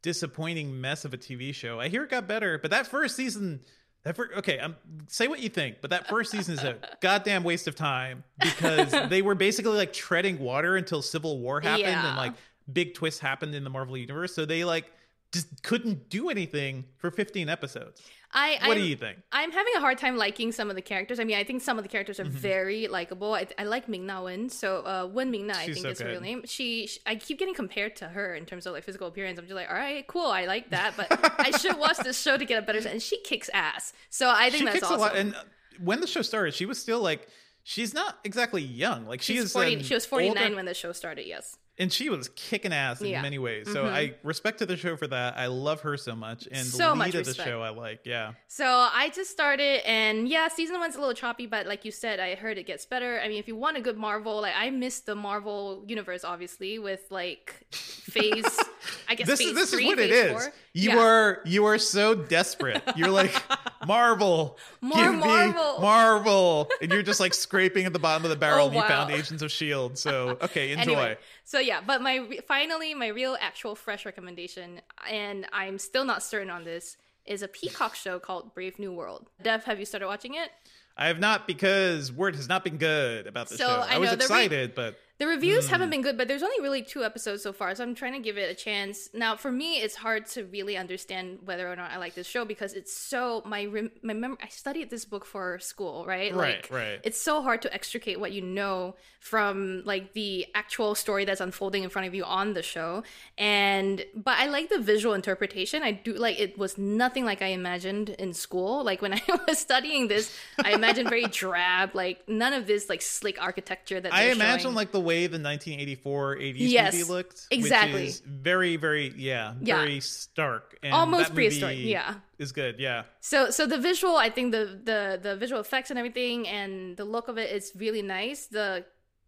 [0.03, 1.81] disappointing mess of a TV show.
[1.81, 3.61] I hear it got better, but that first season,
[4.05, 4.77] that fir- okay, um,
[5.09, 8.93] say what you think, but that first season is a goddamn waste of time because
[9.09, 12.09] they were basically like treading water until Civil War happened Yeah.
[12.09, 12.35] and like
[12.73, 14.91] big twists happened in the Marvel universe, so they like
[15.33, 18.03] just couldn't do anything for 15 episodes.
[18.35, 18.53] I.
[18.67, 19.19] What I'm, do you think?
[19.31, 21.21] I'm having a hard time liking some of the characters.
[21.21, 22.29] I mean, I think some of the characters Mm-hmm.
[22.29, 23.35] are very likable.
[23.35, 24.49] I, I like Ming Na Wen.
[24.49, 26.43] So, uh, Wen Ming Na, I She's think so is her real name.
[26.47, 29.39] She, sh I keep getting compared to her in terms of like physical appearance.
[29.39, 31.07] I'm just like, all right, cool, I like that, but
[31.39, 32.81] I should watch this show to get a better.
[32.81, 32.93] sense.
[32.93, 33.93] And she kicks ass.
[34.11, 34.97] So I think she that's awesome.
[34.97, 35.17] a lot.
[35.17, 35.43] And uh,
[35.83, 37.29] when the show started, she was still like,
[37.65, 39.07] she's not exactly young.
[39.07, 39.53] Like she She's is.
[39.53, 41.27] 40, she was 49 older- when the show started.
[41.27, 41.59] Yes.
[41.79, 43.15] And she was kicking ass in Yeah.
[43.17, 43.23] Mm-hmm.
[43.23, 43.73] many ways.
[43.73, 45.37] So I respect to the show for that.
[45.37, 48.01] I love her so much, and So the lead much of the show I like.
[48.05, 51.91] Yeah, So I just started, and yeah, season one's a little choppy, but like you
[51.91, 53.21] said, I heard it gets better.
[53.21, 56.79] I mean, if you want a good Marvel, like I miss the Marvel universe, obviously,
[56.79, 58.45] with like Phase.
[59.09, 60.33] I guess this phase is this three, is what it is.
[60.33, 60.53] four.
[60.75, 60.99] You Yeah.
[61.03, 62.83] are you are so desperate.
[62.97, 63.33] You're like
[63.87, 68.31] Marvel, More give me Marvel." Marvel, and you're just like scraping at the bottom of
[68.31, 68.65] the barrel.
[68.65, 69.17] Oh, and you found wow.
[69.17, 69.99] Agents of Shield.
[69.99, 70.83] So okay, enjoy.
[70.93, 74.81] Anyway, so yeah, but my finally my real actual fresh recommendation,
[75.11, 79.29] and I'm still not certain on this, is a Peacock show called Brave New World.
[79.43, 80.51] Dev, have you started watching it?
[80.97, 83.81] I have not because word has not been good about the So, show.
[83.89, 85.71] I I, was the re- excited, but The reviews Hmm.
[85.71, 88.19] haven't been good, but there's only really two episodes so far, so I'm trying to
[88.19, 89.09] give it a chance.
[89.15, 92.45] Now, for me, it's hard to really understand whether or not I like this show
[92.45, 96.35] because it's so my rem- my mem- I studied this book for school, right?
[96.35, 96.99] Right, like, right.
[97.05, 101.85] It's so hard to extricate what you know from like the actual story that's unfolding
[101.85, 103.05] in front of you on the show.
[103.39, 105.85] And but I like the visual interpretation.
[105.85, 108.83] I do like it was nothing like I imagined in school.
[108.83, 113.03] Like when I was studying this, I imagined very drab, like none of this like
[113.03, 114.75] slick architecture that I imagine showing.
[114.75, 117.93] like the way the 1984 80s Yes, movie looked, exactly.
[117.95, 119.77] which is very, very, yeah, Yeah.
[119.79, 122.15] very stark, and Almost prehistoric, yeah.
[122.39, 123.05] is good, yeah.
[123.21, 127.05] So so the visual, I think the the the visual effects and everything and the
[127.05, 128.47] look of it is really nice.
[128.47, 128.85] The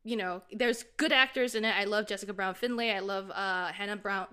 [0.07, 1.75] you know, there's good actors in it.
[1.75, 2.91] I love Jessica Brown Findlay.
[2.91, 4.27] I love uh Hannah Brown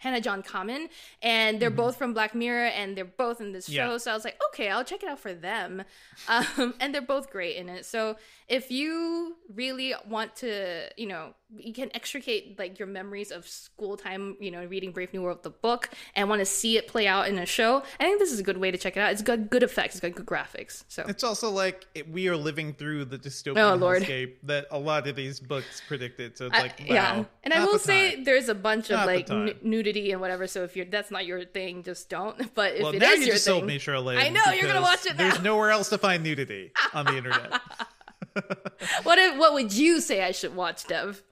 [0.00, 0.88] Hannah John-Kamen
[1.22, 3.72] and they're both from Black Mirror and they're both in this show.
[3.72, 3.92] Mm-hmm.
[3.92, 3.96] Yeah.
[3.98, 5.84] So I was like, okay, I'll check it out for them.
[6.28, 7.84] Um, and they're both great in it.
[7.86, 8.16] So
[8.48, 13.96] if you really want to, you know, you can extricate like your memories of school
[13.96, 17.06] time, you know, reading Brave New World, the book, and want to see it play
[17.06, 19.10] out in a show, I think this is a good way to check it out.
[19.12, 20.84] It's got good effects, it's got good graphics.
[20.88, 24.02] So It's also like it, we are living through the dystopian Oh, Lord.
[24.44, 26.38] that a lot of these books predicted.
[26.38, 28.24] So it's I- like, wow, yeah, and I will say time.
[28.24, 30.46] there's a bunch of Not the like n- nudity and whatever.
[30.46, 32.36] So if you're that's not your thing, just don't.
[32.54, 34.18] But if well, it now is you your just thing, sold me, Charlotte.
[34.18, 37.60] I know, you're gonna watch it There's nowhere else to find nudity on the internet.
[39.02, 41.22] what if, what would you say I should watch, Dev?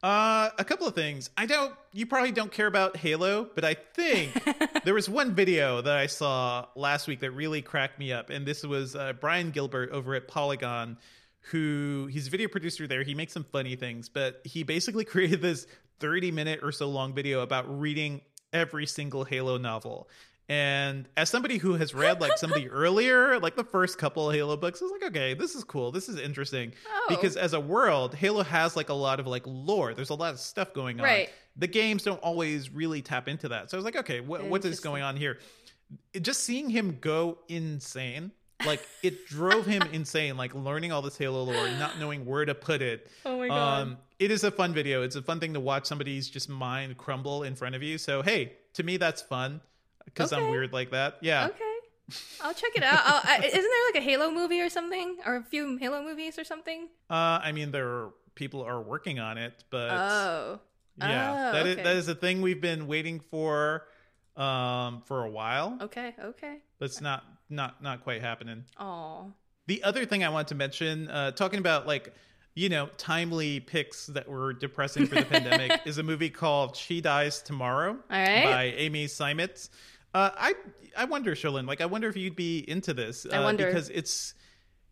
[0.00, 1.30] Uh, a couple of things.
[1.36, 1.74] I don't.
[1.92, 4.32] You probably don't care about Halo, but I think
[4.84, 8.46] there was one video that I saw last week that really cracked me up, and
[8.46, 10.98] this was uh, Brian Gilbert over at Polygon,
[11.40, 13.02] who he's a video producer there.
[13.02, 15.66] He makes some funny things, but he basically created this
[15.98, 18.20] thirty-minute or so long video about reading
[18.52, 20.08] every single Halo novel.
[20.48, 24.30] And as somebody who has read like some of the earlier, like the first couple
[24.30, 25.92] of Halo books, I was like, okay, this is cool.
[25.92, 26.72] This is interesting.
[26.90, 27.06] Oh.
[27.10, 29.92] Because as a world, Halo has like a lot of like lore.
[29.92, 31.04] There's a lot of stuff going on.
[31.04, 31.28] Right.
[31.56, 33.70] The games don't always really tap into that.
[33.70, 35.38] So I was like, okay, what, what is going on here?
[36.14, 38.32] It, just seeing him go insane,
[38.64, 40.38] like it drove him insane.
[40.38, 43.10] Like learning all this Halo lore, not knowing where to put it.
[43.26, 43.82] Oh my God.
[43.82, 45.02] Um, it is a fun video.
[45.02, 47.98] It's a fun thing to watch somebody's just mind crumble in front of you.
[47.98, 49.60] So hey, to me that's fun
[50.14, 51.18] because I'm weird like that.
[51.20, 51.46] Yeah.
[51.46, 53.00] Okay, I'll check it out.
[53.04, 56.38] I'll, I, isn't there like a Halo movie or something, or a few Halo movies
[56.38, 56.88] or something?
[57.10, 60.60] Uh, I mean, there are people are working on it, but Oh,
[60.98, 61.82] yeah, Oh, that is okay.
[61.84, 63.84] that is a thing we've been waiting for
[64.36, 65.76] um for a while.
[65.82, 66.58] okay, okay.
[66.78, 68.64] But it's not not not quite happening.
[68.78, 69.32] Oh,
[69.66, 72.12] The other thing I want to mention, uh, talking about like
[72.54, 77.00] you know timely picks that were depressing for the pandemic, is a movie called She
[77.00, 78.44] Dies Tomorrow All right.
[78.44, 79.70] by Amy Seimetz.
[80.18, 80.54] Uh, I
[80.96, 83.24] I wonder, Cherlynn, like I wonder if you'd be into this.
[83.30, 83.66] I uh, wonder.
[83.66, 84.34] because it's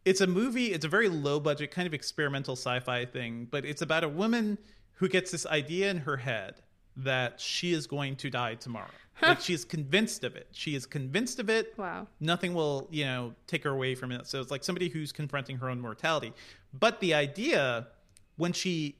[0.04, 0.66] it's a movie.
[0.66, 4.56] It's a very low budget, kind of experimental sci-fi thing, but it's about a woman
[4.92, 6.62] who gets this idea in her head
[6.98, 8.86] that she is going to die tomorrow.
[9.22, 10.46] like she is convinced of it.
[10.52, 11.74] She is convinced of it.
[11.76, 12.06] Wow.
[12.20, 14.28] Nothing will, you know, take her away from it.
[14.28, 16.34] So it's like somebody who's confronting her own mortality.
[16.72, 17.88] But the idea
[18.36, 18.96] when she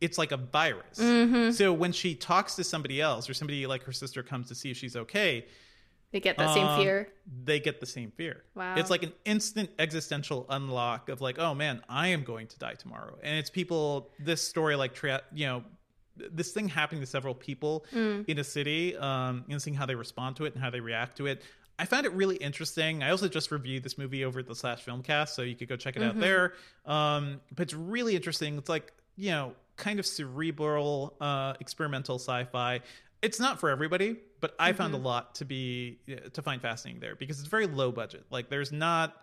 [0.00, 0.98] it's like a virus.
[0.98, 1.52] Mm-hmm.
[1.52, 4.70] So when she talks to somebody else or somebody like her sister comes to see
[4.70, 5.46] if she's okay,
[6.14, 7.08] They get that same um, fear.
[7.44, 8.44] They get the same fear.
[8.54, 8.76] Wow.
[8.76, 12.74] It's like an instant existential unlock of like, oh man, I am going to die
[12.74, 13.18] tomorrow.
[13.20, 14.10] And it's people.
[14.20, 15.64] This story, like, tra- you know,
[16.16, 18.28] this thing happening to several people Mm.
[18.28, 21.16] in a city, um, and seeing how they respond to it and how they react
[21.16, 21.42] to it.
[21.80, 23.02] I found it really interesting.
[23.02, 25.74] I also just reviewed this movie over at the Slash Filmcast, so you could go
[25.74, 26.10] check it Mm-hmm.
[26.10, 26.52] out there.
[26.86, 28.56] Um, but it's really interesting.
[28.58, 32.80] It's like you know, kind of cerebral, uh, experimental sci-fi.
[33.22, 35.06] It's not for everybody, but I found a Mm-hmm.
[35.06, 35.98] lot to be
[36.34, 38.26] to find fascinating there because it's very low budget.
[38.30, 39.16] Like there's not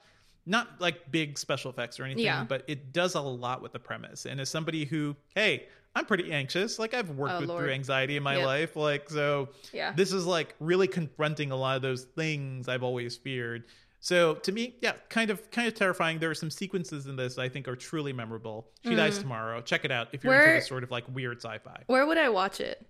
[0.48, 2.44] not like big special effects or anything, Yeah.
[2.44, 4.26] but it does a lot with the premise.
[4.26, 6.80] And as somebody who, hey, I'm pretty anxious.
[6.80, 7.64] Like I've worked Oh, with, Lord.
[7.66, 8.46] through anxiety in my Yep.
[8.48, 8.76] life.
[8.76, 9.92] Like so, Yeah.
[9.92, 13.66] this is like really confronting a lot of those things I've always feared.
[14.00, 16.18] So to me, yeah, kind of kind of terrifying.
[16.18, 18.72] There are some sequences in this I think are truly memorable.
[18.84, 19.62] She dies tomorrow.
[19.62, 20.38] Check it out if you're Mm.
[20.38, 21.84] Where- into this sort of like weird sci-fi.
[21.86, 22.84] Where would I watch it?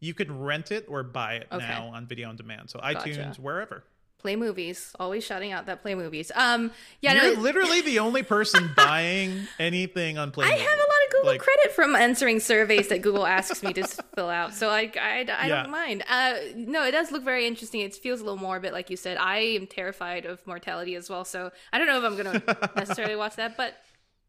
[0.00, 1.66] You could rent it or buy it Okay.
[1.66, 2.70] now on video on demand.
[2.70, 3.82] So iTunes, wherever.
[4.18, 4.92] Play movies.
[4.98, 6.32] Always shouting out that play movies.
[6.34, 10.46] Um, yeah, You're no, literally the only person buying anything on Play.
[10.46, 13.72] I have a lot of Google Like- credit from answering surveys that Google asks me
[13.74, 13.84] to
[14.16, 15.62] fill out, so I, I, I Yeah.
[15.62, 16.02] don't mind.
[16.08, 17.80] Uh, no, it does look very interesting.
[17.82, 19.18] It feels a little morbid, like you said.
[19.18, 22.70] I am terrified of mortality as well, so I don't know if I'm going to
[22.74, 23.74] necessarily watch that, but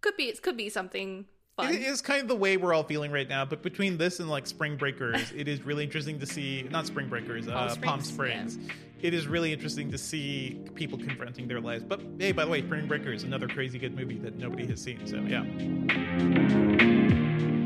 [0.02, 1.26] could be it could be something
[1.62, 1.74] fun.
[1.74, 4.30] It is kind of the way we're all feeling right now, but between this and
[4.30, 8.54] like Spring Breakers, it is really interesting to see not Spring Breakers, uh, Palm Springs,
[8.54, 8.58] Springs.
[9.02, 11.84] It is really interesting to see people confronting their lives.
[11.84, 15.06] But hey, by the way, Spring Breakers, another crazy good movie that nobody has seen.
[15.08, 15.44] So yeah,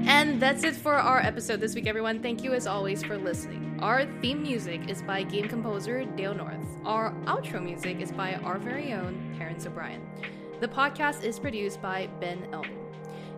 [0.05, 2.21] And that's it for our episode this week, everyone.
[2.21, 3.77] Thank you as always for listening.
[3.81, 6.65] Our theme music is by game composer Dale North.
[6.85, 10.01] Our outro music is by our very own Terrence O'Brien.
[10.59, 12.82] The podcast is produced by Ben Elvin.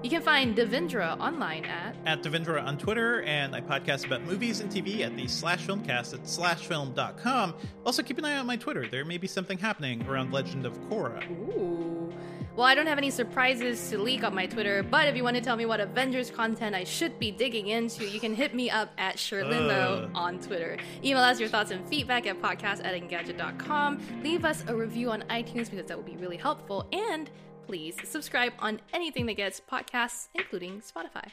[0.06, 4.60] You can find Devindra online at at Devindra on Twitter, and I podcast about movies
[4.60, 7.56] and TV at the Slash Filmcast at slashfilm.com.
[7.88, 8.88] Also, keep an eye on my Twitter.
[8.88, 11.28] There may be something happening around Legend of Korra.
[11.32, 12.14] Ooh.
[12.56, 15.38] Well, I don't have any surprises to leak on my Twitter, but if you want
[15.38, 18.70] to tell me what Avengers content I should be digging into, you can hit me
[18.70, 20.12] up at Sherlindo Ugh.
[20.14, 20.78] on Twitter.
[21.04, 24.22] Email us your thoughts and feedback at podcast at engadget.com.
[24.22, 26.88] Leave us a review on iTunes because that would be really helpful.
[26.94, 27.32] And
[27.67, 31.29] please subscribe on anything that gets podcasts, including Spotify.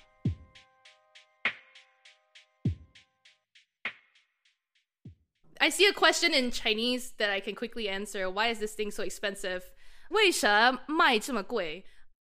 [5.60, 8.30] I see a question in Chinese that I can quickly answer.
[8.30, 9.64] Why is this thing so expensive?
[10.10, 11.84] 为什么卖这么贵？